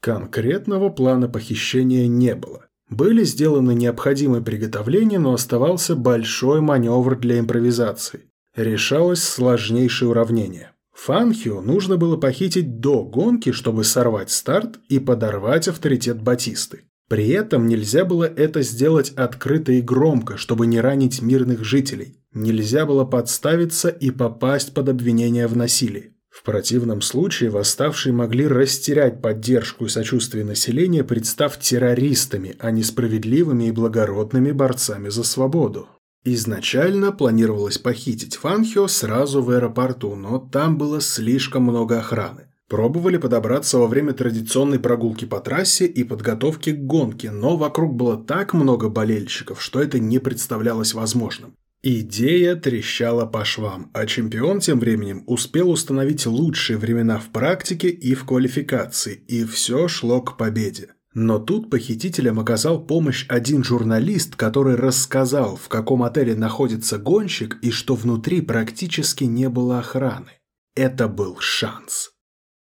Конкретного 0.02 0.90
плана 0.90 1.28
похищения 1.28 2.08
не 2.08 2.36
было. 2.36 2.68
Были 2.90 3.26
сделаны 3.26 3.74
необходимые 3.74 4.44
приготовления, 4.44 5.20
но 5.20 5.34
оставался 5.34 5.98
большой 5.98 6.62
маневр 6.62 7.20
для 7.20 7.40
импровизации. 7.40 8.30
Решалось 8.56 9.24
сложнейшее 9.24 10.08
уравнение. 10.08 10.72
Фанхио 10.96 11.62
нужно 11.62 11.98
было 11.98 12.18
похитить 12.18 12.80
до 12.80 13.04
гонки, 13.04 13.52
чтобы 13.52 13.84
сорвать 13.84 14.32
старт 14.32 14.80
и 14.88 15.00
подорвать 15.00 15.68
авторитет 15.68 16.22
Батисты. 16.22 16.84
При 17.08 17.28
этом 17.30 17.68
нельзя 17.68 18.06
было 18.06 18.24
это 18.24 18.64
сделать 18.64 19.12
открыто 19.12 19.72
и 19.72 19.82
громко, 19.82 20.38
чтобы 20.38 20.66
не 20.66 20.82
ранить 20.82 21.22
мирных 21.22 21.64
жителей. 21.64 22.20
Нельзя 22.34 22.86
было 22.86 23.06
подставиться 23.06 23.90
и 23.90 24.10
попасть 24.10 24.74
под 24.74 24.90
обвинение 24.90 25.48
в 25.48 25.56
насилии. 25.56 26.14
В 26.36 26.44
противном 26.44 27.02
случае 27.02 27.50
восставшие 27.50 28.12
могли 28.12 28.48
растерять 28.48 29.22
поддержку 29.22 29.86
и 29.86 29.90
сочувствие 29.90 30.44
населения, 30.44 31.04
представ 31.04 31.58
террористами, 31.60 32.56
а 32.60 32.72
не 32.72 32.84
справедливыми 32.84 33.66
и 33.66 33.72
благородными 33.72 34.52
борцами 34.52 35.10
за 35.10 35.24
свободу. 35.24 35.88
Изначально 36.28 37.12
планировалось 37.12 37.78
похитить 37.78 38.36
Фанхио 38.38 38.88
сразу 38.88 39.44
в 39.44 39.52
аэропорту, 39.52 40.16
но 40.16 40.40
там 40.40 40.76
было 40.76 41.00
слишком 41.00 41.64
много 41.64 42.00
охраны. 42.00 42.48
Пробовали 42.68 43.18
подобраться 43.18 43.78
во 43.78 43.86
время 43.86 44.14
традиционной 44.14 44.80
прогулки 44.80 45.26
по 45.26 45.40
трассе 45.40 45.86
и 45.86 46.04
подготовки 46.04 46.72
к 46.72 46.80
гонке, 46.80 47.30
но 47.30 47.58
вокруг 47.58 47.94
было 47.94 48.18
так 48.18 48.56
много 48.56 48.90
болельщиков, 48.90 49.62
что 49.62 49.80
это 49.80 50.00
не 50.00 50.18
представлялось 50.18 50.96
возможным. 50.96 51.54
Идея 51.84 52.56
трещала 52.56 53.28
по 53.28 53.46
швам, 53.46 53.92
а 53.94 54.08
чемпион 54.08 54.62
тем 54.62 54.80
временем 54.80 55.24
успел 55.28 55.70
установить 55.70 56.26
лучшие 56.26 56.80
времена 56.80 57.20
в 57.20 57.30
практике 57.30 57.90
и 57.90 58.16
в 58.16 58.26
квалификации, 58.26 59.14
и 59.28 59.46
все 59.46 59.88
шло 59.88 60.24
к 60.24 60.38
победе. 60.38 60.88
Но 61.16 61.40
тут 61.40 61.70
похитителям 61.70 62.42
оказал 62.42 62.86
помощь 62.86 63.26
один 63.30 63.64
журналист, 63.64 64.36
который 64.36 64.76
рассказал, 64.76 65.56
в 65.56 65.70
каком 65.70 66.04
отеле 66.04 66.36
находится 66.36 66.98
гонщик 66.98 67.58
и 67.62 67.72
что 67.72 67.96
внутри 67.96 68.42
практически 68.42 69.24
не 69.24 69.48
было 69.48 69.80
охраны. 69.80 70.32
Это 70.76 71.08
был 71.08 71.38
шанс. 71.40 72.12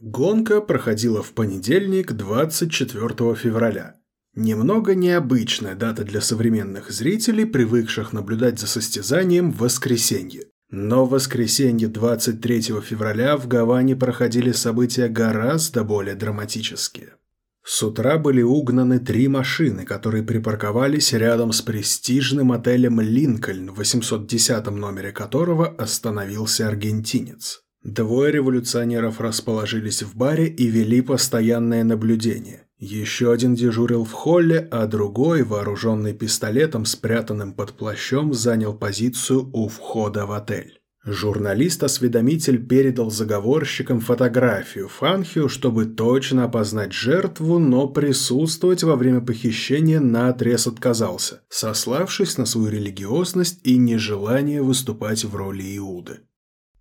Гонка 0.01 0.59
проходила 0.59 1.23
в 1.23 1.31
понедельник, 1.31 2.11
24 2.11 3.35
февраля. 3.35 3.95
Немного 4.35 4.95
необычная 4.95 5.75
дата 5.75 6.03
для 6.03 6.19
современных 6.19 6.91
зрителей, 6.91 7.45
привыкших 7.45 8.11
наблюдать 8.11 8.59
за 8.59 8.67
состязанием 8.67 9.53
в 9.53 9.59
воскресенье. 9.59 10.43
Но 10.69 11.05
в 11.05 11.11
воскресенье 11.11 11.87
23 11.87 12.81
февраля 12.81 13.37
в 13.37 13.47
Гаване 13.47 13.95
проходили 13.95 14.51
события 14.51 15.07
гораздо 15.07 15.85
более 15.85 16.15
драматические. 16.15 17.13
С 17.63 17.83
утра 17.83 18.17
были 18.17 18.41
угнаны 18.41 18.99
три 18.99 19.27
машины, 19.27 19.85
которые 19.85 20.23
припарковались 20.23 21.13
рядом 21.13 21.51
с 21.51 21.61
престижным 21.61 22.51
отелем 22.51 22.99
«Линкольн», 22.99 23.71
в 23.71 23.77
810 23.77 24.65
номере 24.71 25.11
которого 25.11 25.67
остановился 25.67 26.67
аргентинец. 26.67 27.61
Двое 27.83 28.31
революционеров 28.31 29.21
расположились 29.21 30.03
в 30.03 30.15
баре 30.15 30.47
и 30.47 30.67
вели 30.67 31.01
постоянное 31.01 31.83
наблюдение. 31.83 32.67
Еще 32.77 33.31
один 33.31 33.53
дежурил 33.53 34.05
в 34.05 34.11
холле, 34.11 34.67
а 34.71 34.87
другой, 34.87 35.43
вооруженный 35.43 36.13
пистолетом, 36.13 36.85
спрятанным 36.85 37.53
под 37.53 37.73
плащом, 37.73 38.33
занял 38.33 38.73
позицию 38.73 39.51
у 39.53 39.67
входа 39.67 40.25
в 40.25 40.31
отель. 40.31 40.80
Журналист-осведомитель 41.03 42.63
передал 42.63 43.09
заговорщикам 43.09 44.01
фотографию 44.01 44.87
Фанхио, 44.87 45.47
чтобы 45.47 45.85
точно 45.85 46.43
опознать 46.43 46.93
жертву, 46.93 47.57
но 47.57 47.87
присутствовать 47.87 48.83
во 48.83 48.95
время 48.95 49.19
похищения 49.19 49.99
наотрез 49.99 50.67
отказался, 50.67 51.41
сославшись 51.49 52.37
на 52.37 52.45
свою 52.45 52.69
религиозность 52.69 53.61
и 53.63 53.77
нежелание 53.77 54.61
выступать 54.61 55.23
в 55.23 55.35
роли 55.35 55.75
Иуды. 55.77 56.19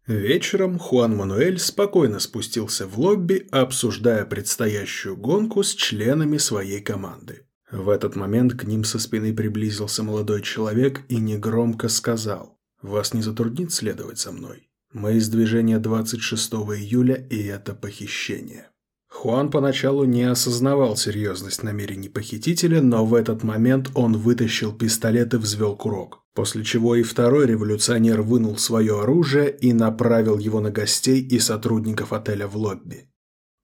Вечером 0.07 0.79
Хуан 0.79 1.17
Мануэль 1.17 1.59
спокойно 1.59 2.19
спустился 2.19 2.87
в 2.87 2.99
лобби, 2.99 3.47
обсуждая 3.51 4.27
предстоящую 4.27 5.17
гонку 5.17 5.63
с 5.63 5.73
членами 5.75 6.37
своей 6.37 6.83
команды. 6.83 7.47
В 7.71 7.89
этот 7.89 8.17
момент 8.17 8.53
к 8.53 8.65
ним 8.65 8.85
со 8.85 8.99
спины 8.99 9.33
приблизился 9.33 10.03
молодой 10.03 10.43
человек 10.43 11.03
и 11.09 11.17
негромко 11.17 11.89
сказал 11.89 12.60
«Вас 12.83 13.15
не 13.15 13.23
затруднит 13.23 13.73
следовать 13.73 14.19
за 14.19 14.33
мной? 14.33 14.71
Мы 14.93 15.15
из 15.15 15.29
движения 15.29 15.79
26 15.79 16.53
июля, 16.53 17.15
и 17.15 17.43
это 17.45 17.75
похищение». 17.75 18.71
Хуан 19.11 19.51
поначалу 19.51 20.05
не 20.05 20.23
осознавал 20.23 20.97
серьезность 20.97 21.63
намерений 21.63 22.09
похитителя, 22.09 22.81
но 22.81 23.05
в 23.05 23.15
этот 23.15 23.43
момент 23.43 23.91
он 23.95 24.17
вытащил 24.17 24.73
пистолет 24.73 25.35
и 25.35 25.37
взвел 25.37 25.77
курок, 25.77 26.21
после 26.33 26.65
чего 26.65 26.95
и 26.95 27.03
второй 27.03 27.47
революционер 27.47 28.23
вынул 28.23 28.57
свое 28.57 29.03
оружие 29.03 29.51
и 29.51 29.73
направил 29.73 30.39
его 30.39 30.61
на 30.61 30.71
гостей 30.71 31.21
и 31.21 31.39
сотрудников 31.41 32.13
отеля 32.13 32.47
в 32.47 32.57
лобби. 32.57 33.11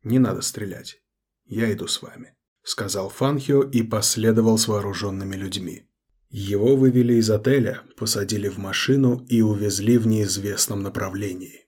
«Не 0.03 0.19
надо 0.19 0.43
стрелять. 0.43 1.01
Я 1.47 1.73
иду 1.73 1.87
с 1.87 2.03
вами»,— 2.03 2.35
сказал 2.63 3.09
Фанхио 3.09 3.63
и 3.63 3.83
последовал 3.83 4.59
с 4.59 4.69
вооруженными 4.69 5.37
людьми. 5.37 5.89
Его 6.31 6.77
вывели 6.77 7.15
из 7.15 7.31
отеля, 7.31 7.83
посадили 7.97 8.49
в 8.49 8.59
машину 8.59 9.25
и 9.29 9.43
увезли 9.43 9.97
в 9.99 10.07
неизвестном 10.07 10.83
направлении. 10.83 11.67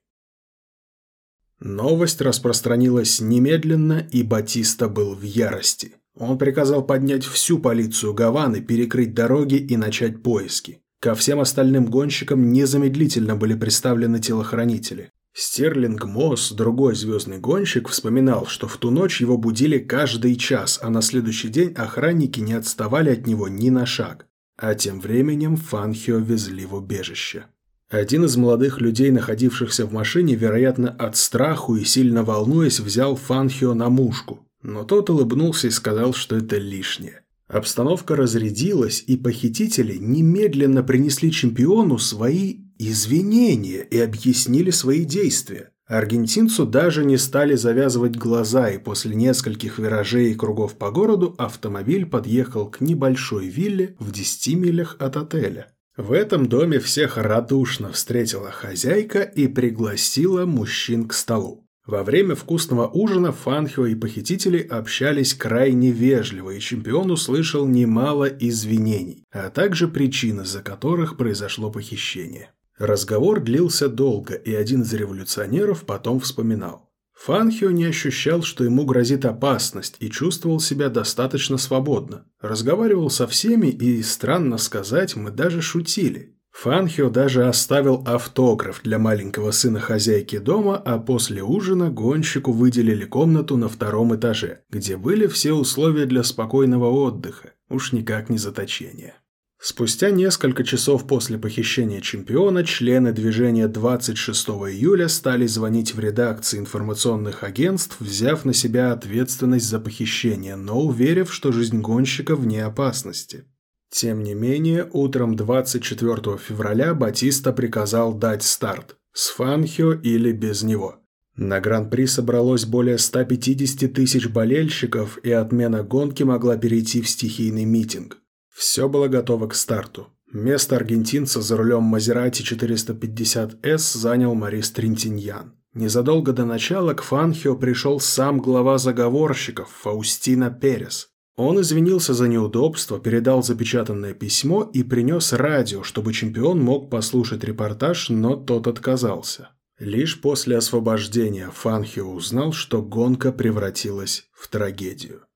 Новость 1.61 2.21
распространилась 2.21 3.21
немедленно, 3.21 4.07
и 4.11 4.23
Батиста 4.23 4.89
был 4.89 5.15
в 5.15 5.23
ярости. 5.23 5.97
Он 6.15 6.39
приказал 6.39 6.85
поднять 6.85 7.25
всю 7.25 7.59
полицию 7.59 8.15
Гаваны, 8.15 8.61
перекрыть 8.61 9.15
дороги 9.15 9.55
и 9.55 9.77
начать 9.77 10.23
поиски. 10.23 10.83
Ко 11.01 11.15
всем 11.15 11.39
остальным 11.41 11.87
гонщикам 11.87 12.53
незамедлительно 12.53 13.37
были 13.37 13.55
представлены 13.55 14.19
телохранители. 14.19 15.13
Стерлинг 15.33 16.05
Мосс, 16.05 16.51
другой 16.51 16.97
звездный 16.97 17.39
гонщик, 17.39 17.89
вспоминал, 17.89 18.47
что 18.47 18.67
в 18.67 18.77
ту 18.77 18.91
ночь 18.91 19.21
его 19.21 19.37
будили 19.37 19.79
каждый 19.79 20.35
час, 20.35 20.81
а 20.83 20.91
на 20.91 21.01
следующий 21.03 21.49
день 21.49 21.73
охранники 21.75 22.41
не 22.41 22.55
отставали 22.55 23.11
от 23.11 23.27
него 23.29 23.47
ни 23.47 23.71
на 23.71 23.87
шаг. 23.87 24.28
А 24.59 24.75
тем 24.75 25.01
временем 25.01 25.57
Фанхио 25.57 26.19
везли 26.19 26.67
в 26.67 26.75
убежище. 26.75 27.47
Один 27.89 28.25
из 28.25 28.37
молодых 28.37 28.81
людей, 28.81 29.11
находившихся 29.13 29.87
в 29.87 29.93
машине, 29.93 30.35
вероятно, 30.35 30.91
от 30.91 31.17
страху 31.17 31.77
и 31.77 31.85
сильно 31.85 32.25
волнуясь, 32.25 32.81
взял 32.81 33.15
Фанхио 33.15 33.73
на 33.75 33.89
мушку. 33.89 34.47
Но 34.63 34.83
тот 34.83 35.11
улыбнулся 35.11 35.69
и 35.69 35.71
сказал, 35.71 36.13
что 36.13 36.37
это 36.37 36.59
лишнее. 36.59 37.23
Обстановка 37.47 38.17
разрядилась, 38.17 39.03
и 39.07 39.17
похитители 39.17 39.97
немедленно 39.97 40.83
принесли 40.83 41.31
чемпиону 41.31 41.99
свои 41.99 42.57
извинения 42.79 43.83
и 43.83 43.99
объяснили 43.99 44.71
свои 44.71 45.05
действия. 45.05 45.71
Аргентинцу 45.89 46.67
даже 46.67 47.03
не 47.03 47.17
стали 47.17 47.55
завязывать 47.55 48.15
глаза, 48.15 48.69
и 48.69 48.77
после 48.77 49.17
нескольких 49.17 49.79
виражей 49.79 50.33
и 50.33 50.35
кругов 50.35 50.77
по 50.77 50.91
городу 50.91 51.35
автомобиль 51.39 52.05
подъехал 52.05 52.71
к 52.71 52.83
небольшой 52.83 53.49
вилле 53.49 53.97
в 53.99 54.13
10 54.13 54.55
милях 54.57 54.97
от 54.99 55.17
отеля. 55.17 55.69
В 55.97 56.13
этом 56.13 56.47
доме 56.47 56.79
всех 56.79 57.17
радушно 57.17 57.91
встретила 57.91 58.51
хозяйка 58.51 59.23
и 59.23 59.49
пригласила 59.49 60.45
мужчин 60.45 61.09
к 61.09 61.15
столу. 61.15 61.65
Во 61.87 62.05
время 62.05 62.35
вкусного 62.35 62.87
ужина 62.87 63.33
Фанхио 63.33 63.87
и 63.87 63.95
похитители 63.95 64.61
общались 64.61 65.33
крайне 65.33 65.91
вежливо, 65.91 66.51
и 66.51 66.61
чемпион 66.61 67.11
услышал 67.11 67.67
немало 67.67 68.27
извинений, 68.27 69.25
а 69.33 69.49
также 69.49 69.89
причины, 69.89 70.45
за 70.45 70.61
которых 70.61 71.17
произошло 71.17 71.71
похищение. 71.71 72.51
Разговор 72.79 73.41
длился 73.41 73.89
долго, 73.89 74.35
и 74.35 74.55
один 74.55 74.83
из 74.83 74.95
революционеров 74.95 75.85
потом 75.85 76.21
вспоминал. 76.21 76.89
Фанхио 77.13 77.73
не 77.73 77.87
ощущал, 77.87 78.43
что 78.43 78.63
ему 78.63 78.85
грозит 78.85 79.25
опасность, 79.25 79.97
и 79.99 80.09
чувствовал 80.09 80.61
себя 80.61 80.89
достаточно 80.89 81.59
свободно. 81.59 82.25
Разговаривал 82.41 83.11
со 83.11 83.27
всеми, 83.27 83.67
и, 83.67 84.01
странно 84.03 84.59
сказать, 84.59 85.17
мы 85.17 85.33
даже 85.33 85.61
шутили. 85.61 86.37
Фанхио 86.53 87.11
даже 87.11 87.49
оставил 87.49 88.05
автограф 88.07 88.81
для 88.85 89.01
маленького 89.01 89.51
сына 89.51 89.81
хозяйки 89.81 90.39
дома, 90.39 90.77
а 90.77 90.99
после 90.99 91.43
ужина 91.43 91.91
гонщику 91.91 92.53
выделили 92.53 93.05
комнату 93.05 93.57
на 93.57 93.69
втором 93.69 94.15
этаже, 94.15 94.63
где 94.71 94.97
были 94.97 95.27
все 95.27 95.53
условия 95.53 96.07
для 96.07 96.23
спокойного 96.23 96.91
отдыха, 96.91 97.55
уж 97.69 97.93
никак 97.93 98.29
не 98.29 98.39
заточения. 98.39 99.15
Спустя 99.61 100.11
несколько 100.11 100.63
часов 100.63 101.07
после 101.09 101.37
похищения 101.37 102.01
чемпиона 102.01 102.65
члены 102.65 103.13
движения 103.13 103.67
26 103.67 104.49
июля 104.49 105.09
стали 105.09 105.47
звонить 105.47 105.95
в 105.95 105.99
редакции 105.99 106.59
информационных 106.59 107.43
агентств, 107.43 107.97
взяв 107.99 108.45
на 108.45 108.55
себя 108.55 108.93
ответственность 108.93 109.67
за 109.67 109.81
похищение, 109.81 110.55
но 110.55 110.81
уверив, 110.81 111.35
что 111.35 111.51
жизнь 111.51 111.81
гонщика 111.81 112.37
вне 112.37 112.65
опасности. 112.65 113.45
Тем 113.91 114.23
не 114.23 114.35
менее, 114.35 114.89
утром 114.93 115.35
24 115.35 116.39
февраля 116.39 116.95
Батиста 116.95 117.53
приказал 117.53 118.15
дать 118.15 118.45
старт– 118.45 118.97
с 119.13 119.31
Фанхио 119.31 119.93
или 119.93 120.31
без 120.31 120.63
него. 120.63 121.01
На 121.35 121.61
Гран-при 121.61 122.07
собралось 122.07 122.65
более 122.65 122.99
150 122.99 123.93
тысяч 123.93 124.29
болельщиков, 124.29 125.19
и 125.25 125.33
отмена 125.33 125.83
гонки 125.83 126.23
могла 126.23 126.57
перейти 126.57 127.01
в 127.01 127.09
стихийный 127.09 127.65
митинг. 127.65 128.19
Все 128.59 128.89
было 128.89 129.07
готово 129.07 129.47
к 129.47 129.55
старту. 129.55 130.09
Место 130.33 130.75
аргентинца 130.75 131.41
за 131.41 131.57
рулем 131.57 131.85
Мазерати 131.85 132.43
450С 132.43 133.97
занял 133.97 134.35
Марис 134.35 134.73
Тринтиньян. 134.73 135.55
Незадолго 135.75 136.33
до 136.33 136.45
начала 136.45 136.93
к 136.93 137.03
Фанхио 137.03 137.55
пришел 137.55 138.01
сам 138.01 138.41
глава 138.41 138.79
заговорщиков 138.79 139.71
Фаустина 139.83 140.51
Перес. 140.51 141.09
Он 141.37 141.61
извинился 141.61 142.15
за 142.15 142.27
неудобство, 142.27 142.99
передал 142.99 143.45
запечатанное 143.45 144.13
письмо 144.13 144.69
и 144.75 144.83
принес 144.83 145.33
радио, 145.33 145.85
чтобы 145.85 146.13
чемпион 146.13 146.61
мог 146.61 146.91
послушать 146.91 147.45
репортаж, 147.45 148.09
но 148.09 148.35
тот 148.35 148.67
отказался. 148.67 149.51
Лишь 149.79 150.21
после 150.21 150.57
освобождения 150.57 151.49
Фанхио 151.55 152.11
узнал, 152.11 152.51
что 152.51 152.83
гонка 152.83 153.31
превратилась 153.31 154.27
в 154.33 154.49
трагедию. 154.49 155.28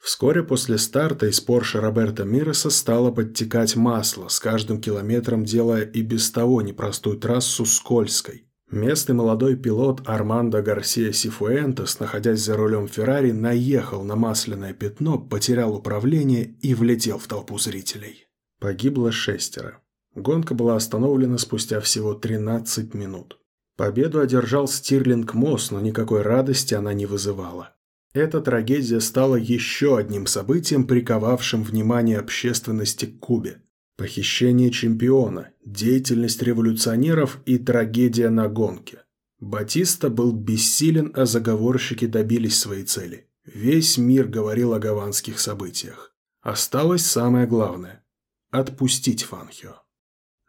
Вскоре 0.00 0.42
после 0.42 0.78
старта 0.78 1.26
из 1.26 1.40
Порше 1.40 1.80
Роберта 1.80 2.24
Мироса 2.24 2.70
стало 2.70 3.10
подтекать 3.10 3.76
масло, 3.76 4.28
с 4.28 4.40
каждым 4.40 4.80
километром 4.80 5.44
делая 5.44 5.82
и 5.82 6.00
без 6.00 6.30
того 6.30 6.62
непростую 6.62 7.18
трассу 7.18 7.66
скользкой. 7.66 8.46
Местный 8.70 9.14
молодой 9.14 9.56
пилот 9.56 10.00
Армандо 10.06 10.62
Гарсия 10.62 11.12
Сифуэнтес, 11.12 12.00
находясь 12.00 12.40
за 12.40 12.56
рулем 12.56 12.88
Феррари, 12.88 13.32
наехал 13.32 14.02
на 14.04 14.16
масляное 14.16 14.72
пятно, 14.72 15.18
потерял 15.18 15.74
управление 15.74 16.54
и 16.62 16.74
влетел 16.74 17.18
в 17.18 17.26
толпу 17.26 17.58
зрителей. 17.58 18.28
Погибло 18.58 19.12
шестеро. 19.12 19.80
Гонка 20.14 20.54
была 20.54 20.76
остановлена 20.76 21.36
спустя 21.36 21.80
всего 21.80 22.14
13 22.14 22.94
минут. 22.94 23.38
Победу 23.76 24.20
одержал 24.20 24.66
Стирлинг 24.66 25.34
Мосс, 25.34 25.70
но 25.70 25.80
никакой 25.80 26.22
радости 26.22 26.74
она 26.74 26.92
не 26.94 27.06
вызывала. 27.06 27.74
Эта 28.12 28.40
трагедия 28.40 29.00
стала 29.00 29.36
еще 29.36 29.96
одним 29.96 30.26
событием, 30.26 30.86
приковавшим 30.86 31.62
внимание 31.62 32.18
общественности 32.18 33.06
к 33.06 33.20
Кубе. 33.20 33.62
Похищение 33.96 34.70
чемпиона, 34.70 35.50
деятельность 35.64 36.42
революционеров 36.42 37.40
и 37.46 37.58
трагедия 37.58 38.30
на 38.30 38.48
гонке. 38.48 39.04
Батиста 39.38 40.10
был 40.10 40.32
бессилен, 40.32 41.12
а 41.14 41.24
заговорщики 41.24 42.06
добились 42.06 42.58
своей 42.58 42.84
цели. 42.84 43.28
Весь 43.44 43.96
мир 43.96 44.26
говорил 44.26 44.74
о 44.74 44.80
гаванских 44.80 45.38
событиях. 45.38 46.14
Осталось 46.40 47.06
самое 47.06 47.46
главное– 47.46 48.04
отпустить 48.50 49.22
Фанхио. 49.22 49.82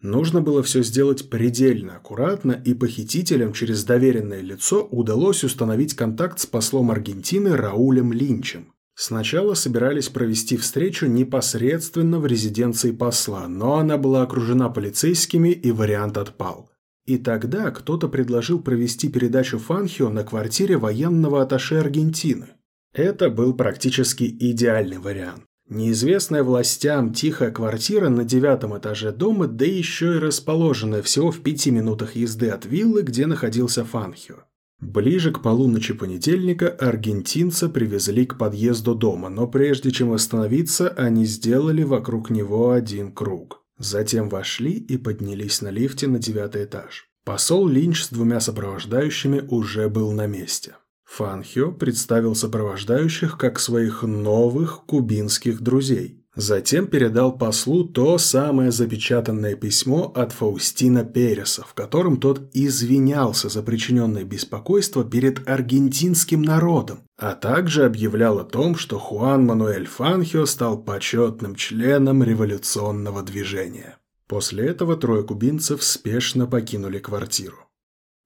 Нужно 0.01 0.41
было 0.41 0.63
все 0.63 0.81
сделать 0.81 1.29
предельно 1.29 1.97
аккуратно, 1.97 2.59
и 2.65 2.73
похитителям 2.73 3.53
через 3.53 3.83
доверенное 3.83 4.41
лицо 4.41 4.87
удалось 4.89 5.43
установить 5.43 5.93
контакт 5.93 6.39
с 6.39 6.47
послом 6.47 6.89
Аргентины 6.89 7.55
Раулем 7.55 8.11
Линчем. 8.11 8.73
Сначала 8.95 9.53
собирались 9.53 10.09
провести 10.09 10.57
встречу 10.57 11.05
непосредственно 11.05 12.19
в 12.19 12.25
резиденции 12.25 12.91
посла, 12.91 13.47
но 13.47 13.75
она 13.75 13.97
была 13.97 14.23
окружена 14.23 14.69
полицейскими 14.69 15.49
и 15.49 15.71
вариант 15.71 16.17
отпал. 16.17 16.69
И 17.05 17.17
тогда 17.17 17.71
кто-то 17.71 18.07
предложил 18.07 18.61
провести 18.61 19.07
передачу 19.07 19.59
Фанхио 19.59 20.09
на 20.09 20.23
квартире 20.23 20.77
военного 20.77 21.41
атташе 21.41 21.75
Аргентины. 21.75 22.49
Это 22.93 23.29
был 23.29 23.53
практически 23.53 24.23
идеальный 24.23 24.97
вариант. 24.97 25.43
Неизвестная 25.71 26.43
властям 26.43 27.13
тихая 27.13 27.49
квартира 27.49 28.09
на 28.09 28.25
девятом 28.25 28.77
этаже 28.77 29.13
дома, 29.13 29.47
да 29.47 29.63
еще 29.63 30.17
и 30.17 30.19
расположенная 30.19 31.01
всего 31.01 31.31
в 31.31 31.39
пяти 31.39 31.71
минутах 31.71 32.17
езды 32.17 32.49
от 32.49 32.65
виллы, 32.65 33.03
где 33.03 33.25
находился 33.25 33.85
Фанхио. 33.85 34.43
Ближе 34.81 35.31
к 35.31 35.41
полуночи 35.41 35.93
понедельника 35.93 36.67
аргентинца 36.67 37.69
привезли 37.69 38.25
к 38.25 38.37
подъезду 38.37 38.95
дома, 38.95 39.29
но 39.29 39.47
прежде 39.47 39.91
чем 39.91 40.11
остановиться, 40.11 40.89
они 40.89 41.23
сделали 41.23 41.83
вокруг 41.83 42.29
него 42.31 42.71
один 42.71 43.13
круг. 43.13 43.63
Затем 43.79 44.27
вошли 44.27 44.73
и 44.73 44.97
поднялись 44.97 45.61
на 45.61 45.69
лифте 45.69 46.07
на 46.07 46.19
девятый 46.19 46.65
этаж. 46.65 47.07
Посол 47.23 47.65
Линч 47.69 48.03
с 48.03 48.09
двумя 48.09 48.41
сопровождающими 48.41 49.45
уже 49.47 49.87
был 49.87 50.11
на 50.11 50.27
месте. 50.27 50.75
Фанхио 51.11 51.73
представил 51.73 52.35
сопровождающих 52.35 53.37
как 53.37 53.59
своих 53.59 54.03
новых 54.03 54.85
кубинских 54.85 55.59
друзей. 55.59 56.23
Затем 56.35 56.87
передал 56.87 57.37
послу 57.37 57.83
то 57.83 58.17
самое 58.17 58.71
запечатанное 58.71 59.55
письмо 59.55 60.09
от 60.15 60.31
Фаустина 60.31 61.03
Переса, 61.03 61.65
в 61.67 61.73
котором 61.73 62.15
тот 62.15 62.49
извинялся 62.53 63.49
за 63.49 63.61
причиненное 63.61 64.23
беспокойство 64.23 65.03
перед 65.03 65.45
аргентинским 65.49 66.41
народом, 66.41 67.03
а 67.17 67.35
также 67.35 67.83
объявлял 67.83 68.39
о 68.39 68.45
том, 68.45 68.77
что 68.77 68.97
Хуан 68.97 69.45
Мануэль 69.45 69.87
Фанхио 69.87 70.45
стал 70.45 70.81
почетным 70.81 71.55
членом 71.55 72.23
революционного 72.23 73.21
движения. 73.21 73.97
После 74.27 74.65
этого 74.67 74.95
трое 74.95 75.25
кубинцев 75.25 75.83
спешно 75.83 76.47
покинули 76.47 76.99
квартиру. 76.99 77.57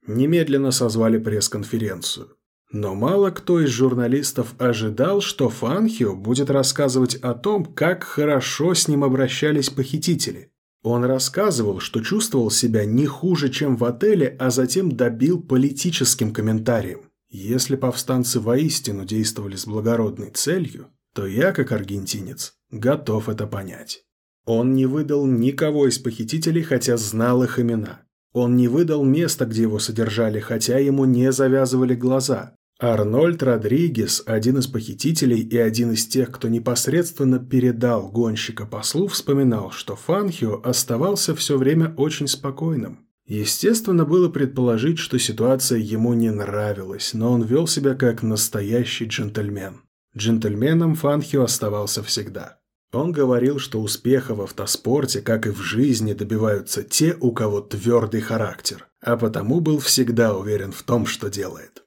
Немедленно 0.06 0.70
созвали 0.70 1.18
пресс-конференцию. 1.18 2.28
Но 2.72 2.95
мало 2.95 3.32
кто 3.32 3.61
из 3.61 3.70
журналистов 3.70 4.55
ожидал, 4.57 5.22
что 5.22 5.49
Фанхио 5.49 6.16
будет 6.16 6.49
рассказывать 6.49 7.16
о 7.16 7.34
том, 7.34 7.63
как 7.66 8.03
хорошо 8.03 8.74
с 8.74 8.88
ним 8.88 9.03
обращались 9.03 9.70
похитители. 9.70 10.51
Он 10.84 11.03
рассказывал, 11.03 11.80
что 11.80 12.01
чувствовал 12.01 12.51
себя 12.51 12.86
не 12.86 13.05
хуже, 13.05 13.49
чем 13.49 13.76
в 13.76 13.84
отеле, 13.86 14.36
а 14.39 14.51
затем 14.51 14.91
добил 14.91 15.41
политическим 15.41 16.32
комментарием. 16.32 17.09
Если 17.30 17.76
повстанцы 17.76 18.39
воистину 18.39 19.03
действовали 19.03 19.55
с 19.55 19.66
благородной 19.66 20.30
целью, 20.30 20.88
то 21.13 21.26
я, 21.26 21.53
как 21.53 21.72
аргентинец, 21.72 22.53
готов 22.70 23.30
это 23.30 23.47
понять. 23.47 24.05
Он 24.45 24.76
не 24.76 24.86
выдал 24.86 25.26
никого 25.26 25.88
из 25.88 25.97
похитителей, 25.97 26.61
хотя 26.61 26.97
знал 26.97 27.43
их 27.43 27.59
имена. 27.59 28.05
Он 28.36 28.58
не 28.58 28.68
выдал 28.68 29.06
место, 29.06 29.46
где 29.46 29.62
его 29.62 29.80
содержали, 29.80 30.42
хотя 30.42 30.78
ему 30.78 31.06
не 31.06 31.32
завязывали 31.32 31.96
глаза. 31.96 32.54
Арнольд 32.82 33.42
Родригес, 33.42 34.24
один 34.26 34.58
из 34.58 34.68
похитителей 34.68 35.40
и 35.40 35.58
один 35.58 35.94
из 35.94 36.06
тех, 36.06 36.32
кто 36.32 36.50
непосредственно 36.50 37.40
передал 37.40 38.10
гонщика 38.10 38.66
послу, 38.66 39.08
вспоминал, 39.08 39.72
что 39.72 39.96
Фанхио 39.96 40.60
оставался 40.66 41.34
все 41.34 41.58
время 41.58 41.94
очень 41.96 42.28
спокойным. 42.28 43.08
Естественно, 43.26 44.04
было 44.04 44.28
предположить, 44.28 45.00
что 45.00 45.18
ситуация 45.18 45.80
ему 45.80 46.14
не 46.14 46.30
нравилась, 46.30 47.14
но 47.14 47.32
он 47.32 47.44
вел 47.44 47.68
себя 47.68 47.96
как 47.96 48.22
настоящий 48.22 49.06
джентльмен. 49.06 49.84
Джентльменом 50.18 50.96
Фанхио 50.96 51.44
оставался 51.44 52.04
всегда. 52.04 52.60
Он 52.96 53.12
говорил, 53.12 53.60
что 53.60 53.82
успеха 53.82 54.34
в 54.36 54.41
автоспорте, 54.41 55.22
как 55.22 55.48
и 55.48 55.50
в 55.50 55.60
жизни, 55.60 56.14
добиваются 56.14 56.82
те, 56.82 57.18
у 57.20 57.34
кого 57.34 57.60
твердый 57.60 58.22
характер, 58.22 58.88
а 59.02 59.18
потому 59.18 59.60
был 59.60 59.80
всегда 59.80 60.34
уверен 60.34 60.72
в 60.72 60.82
том, 60.84 61.06
что 61.06 61.30
делает. 61.30 61.84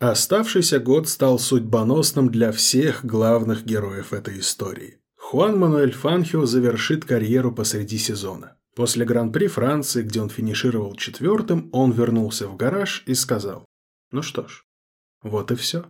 Оставшийся 0.00 0.80
год 0.80 1.08
стал 1.08 1.38
судьбоносным 1.38 2.28
для 2.28 2.52
всех 2.52 3.06
главных 3.06 3.64
героев 3.64 4.12
этой 4.12 4.40
истории. 4.40 4.98
Хуан 5.16 5.58
Мануэль 5.58 5.92
Фанхио 5.92 6.44
завершит 6.44 7.06
карьеру 7.06 7.50
посреди 7.50 7.96
сезона. 7.96 8.58
После 8.76 9.06
Гран-при 9.06 9.46
Франции, 9.46 10.02
где 10.02 10.20
он 10.20 10.28
финишировал 10.28 10.94
четвертым, 10.94 11.70
он 11.72 11.90
вернулся 11.92 12.48
в 12.48 12.56
гараж 12.56 13.02
и 13.06 13.14
сказал 13.14 13.64
«Ну 14.10 14.20
что 14.20 14.46
ж, 14.46 14.66
вот 15.22 15.50
и 15.52 15.54
все». 15.54 15.86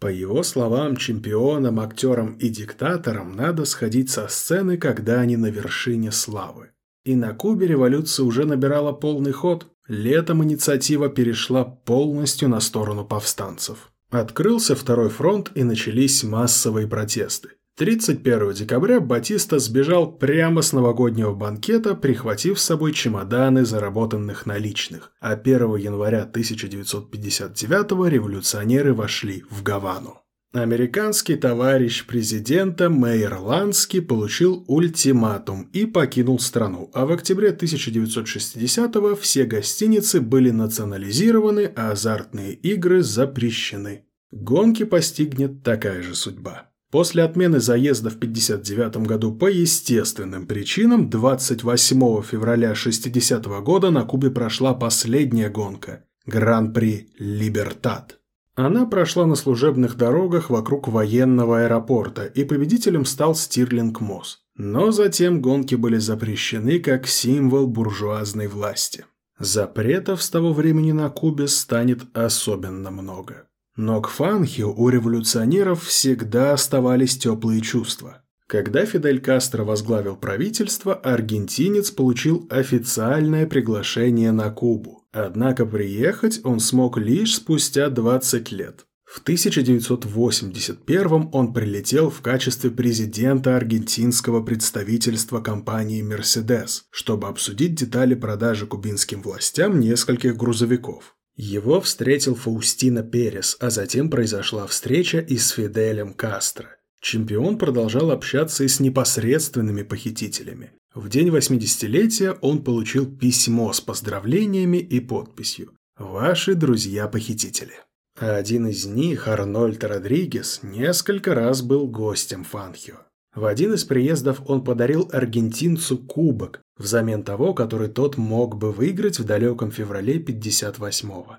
По 0.00 0.06
его 0.06 0.44
словам, 0.44 0.96
чемпионам, 0.96 1.80
актерам 1.80 2.34
и 2.34 2.48
диктаторам 2.48 3.34
надо 3.34 3.64
сходить 3.64 4.10
со 4.10 4.28
сцены, 4.28 4.76
когда 4.76 5.20
они 5.20 5.36
на 5.36 5.50
вершине 5.50 6.12
славы. 6.12 6.70
И 7.04 7.16
на 7.16 7.34
Кубе 7.34 7.66
революция 7.66 8.24
уже 8.24 8.44
набирала 8.44 8.92
полный 8.92 9.32
ход. 9.32 9.66
Летом 9.88 10.44
инициатива 10.44 11.08
перешла 11.08 11.64
полностью 11.64 12.48
на 12.48 12.60
сторону 12.60 13.04
повстанцев. 13.04 13.90
Открылся 14.10 14.76
второй 14.76 15.08
фронт 15.08 15.50
и 15.54 15.64
начались 15.64 16.22
массовые 16.22 16.86
протесты. 16.86 17.50
31 17.78 18.54
декабря 18.54 18.98
Батиста 18.98 19.60
сбежал 19.60 20.10
прямо 20.10 20.62
с 20.62 20.72
новогоднего 20.72 21.32
банкета, 21.32 21.94
прихватив 21.94 22.58
с 22.58 22.64
собой 22.64 22.92
чемоданы 22.92 23.64
заработанных 23.64 24.46
наличных, 24.46 25.12
а 25.20 25.34
1 25.34 25.76
января 25.76 26.22
1959 26.22 28.10
революционеры 28.10 28.94
вошли 28.94 29.44
в 29.48 29.62
Гавану. 29.62 30.22
Американский 30.52 31.36
товарищ 31.36 32.04
президента 32.04 32.90
Мейер 32.90 33.38
Лански 33.38 34.00
получил 34.00 34.64
ультиматум 34.66 35.70
и 35.72 35.86
покинул 35.86 36.40
страну, 36.40 36.90
а 36.94 37.06
в 37.06 37.12
октябре 37.12 37.50
1960-го 37.50 39.14
все 39.14 39.44
гостиницы 39.44 40.20
были 40.20 40.50
национализированы, 40.50 41.70
а 41.76 41.92
азартные 41.92 42.54
игры 42.54 43.04
запрещены. 43.04 44.04
Гонки 44.32 44.84
постигнет 44.84 45.62
такая 45.62 46.02
же 46.02 46.16
судьба. 46.16 46.68
После 46.90 47.22
отмены 47.22 47.60
заезда 47.60 48.08
в 48.08 48.16
1959 48.16 49.06
году 49.06 49.34
по 49.34 49.46
естественным 49.50 50.46
причинам 50.46 51.10
28 51.10 52.22
февраля 52.22 52.74
60 52.74 53.46
-го 53.46 53.60
года 53.60 53.90
на 53.90 54.04
Кубе 54.04 54.30
прошла 54.30 54.72
последняя 54.72 55.50
гонка– 55.50 56.04
Гран-при 56.26 57.10
Либертад. 57.18 58.18
Она 58.54 58.86
прошла 58.86 59.26
на 59.26 59.34
служебных 59.34 59.96
дорогах 59.96 60.50
вокруг 60.50 60.88
военного 60.88 61.62
аэропорта, 61.62 62.24
и 62.24 62.44
победителем 62.44 63.04
стал 63.04 63.34
Стирлинг 63.34 64.00
Мосс. 64.00 64.40
Но 64.56 64.90
затем 64.90 65.40
гонки 65.40 65.76
были 65.76 65.98
запрещены 65.98 66.80
как 66.80 67.06
символ 67.06 67.66
буржуазной 67.66 68.48
власти. 68.48 69.04
Запретов 69.38 70.22
с 70.22 70.30
того 70.30 70.52
времени 70.52 70.92
на 70.92 71.10
Кубе 71.10 71.46
станет 71.46 72.00
особенно 72.14 72.90
много. 72.90 73.47
Но 73.78 74.02
к 74.02 74.08
Фанхио 74.08 74.72
у 74.72 74.88
революционеров 74.88 75.84
всегда 75.84 76.52
оставались 76.52 77.16
теплые 77.16 77.60
чувства. 77.60 78.22
Когда 78.48 78.84
Фидель 78.84 79.20
Кастро 79.20 79.62
возглавил 79.62 80.16
правительство, 80.16 80.94
аргентинец 80.94 81.92
получил 81.92 82.48
официальное 82.50 83.46
приглашение 83.46 84.32
на 84.32 84.50
Кубу. 84.50 85.04
Однако 85.12 85.64
приехать 85.64 86.40
он 86.42 86.58
смог 86.58 86.98
лишь 86.98 87.36
спустя 87.36 87.88
20 87.88 88.50
лет. 88.50 88.84
В 89.04 89.22
1981 89.22 91.28
он 91.32 91.54
прилетел 91.54 92.10
в 92.10 92.20
качестве 92.20 92.72
президента 92.72 93.56
аргентинского 93.56 94.42
представительства 94.42 95.40
компании 95.40 96.04
Mercedes, 96.04 96.80
чтобы 96.90 97.28
обсудить 97.28 97.76
детали 97.76 98.16
продажи 98.16 98.66
кубинским 98.66 99.22
властям 99.22 99.78
нескольких 99.78 100.36
грузовиков. 100.36 101.14
Его 101.38 101.80
встретил 101.80 102.34
Фаустина 102.34 103.04
Перес, 103.04 103.56
а 103.60 103.70
затем 103.70 104.10
произошла 104.10 104.66
встреча 104.66 105.20
и 105.20 105.38
с 105.38 105.50
Фиделем 105.50 106.12
Кастро. 106.12 106.68
Чемпион 107.00 107.58
продолжал 107.58 108.10
общаться 108.10 108.64
и 108.64 108.68
с 108.68 108.80
непосредственными 108.80 109.82
похитителями. 109.82 110.72
В 110.92 111.08
день 111.08 111.28
80-летия 111.28 112.36
он 112.40 112.64
получил 112.64 113.06
письмо 113.06 113.72
с 113.72 113.80
поздравлениями 113.80 114.78
и 114.78 114.98
подписью 114.98 115.74
«Ваши 115.96 116.56
друзья-похитители». 116.56 117.74
А 118.20 118.34
один 118.34 118.66
из 118.66 118.84
них, 118.86 119.28
Арнольд 119.28 119.84
Родригес, 119.84 120.60
несколько 120.64 121.36
раз 121.36 121.62
был 121.62 121.86
гостем 121.86 122.42
Фанхио. 122.42 122.96
В 123.32 123.44
один 123.44 123.74
из 123.74 123.84
приездов 123.84 124.42
он 124.46 124.64
подарил 124.64 125.08
аргентинцу 125.12 125.98
кубок, 125.98 126.60
взамен 126.78 127.24
того, 127.24 127.52
который 127.54 127.88
тот 127.88 128.16
мог 128.16 128.56
бы 128.56 128.72
выиграть 128.72 129.18
в 129.18 129.24
далеком 129.24 129.70
феврале 129.70 130.18
58-го. 130.18 131.36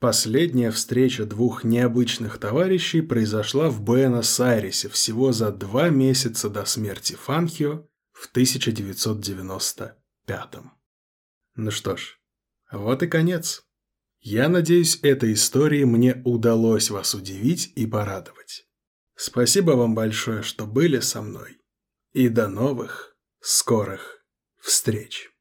Последняя 0.00 0.70
встреча 0.70 1.24
двух 1.24 1.64
необычных 1.64 2.36
товарищей 2.38 3.00
произошла 3.00 3.70
в 3.70 3.80
Буэнос-Айресе 3.80 4.90
всего 4.90 5.32
за 5.32 5.50
два 5.50 5.88
месяца 5.88 6.50
до 6.50 6.66
смерти 6.66 7.14
Фанхио 7.14 7.88
в 8.12 8.28
1995. 8.30 10.54
Ну 11.54 11.70
что 11.70 11.96
ж, 11.96 12.18
вот 12.70 13.02
и 13.02 13.06
конец. 13.06 13.64
Я 14.20 14.48
надеюсь, 14.48 14.98
этой 15.02 15.32
историей 15.34 15.84
мне 15.84 16.20
удалось 16.24 16.90
вас 16.90 17.14
удивить 17.14 17.72
и 17.76 17.86
порадовать. 17.86 18.66
Спасибо 19.16 19.72
вам 19.72 19.94
большое, 19.94 20.42
что 20.42 20.66
были 20.66 20.98
со 21.00 21.22
мной. 21.22 21.58
И 22.12 22.28
до 22.28 22.48
новых, 22.48 23.16
скорых 23.40 24.23
встреч. 24.64 25.33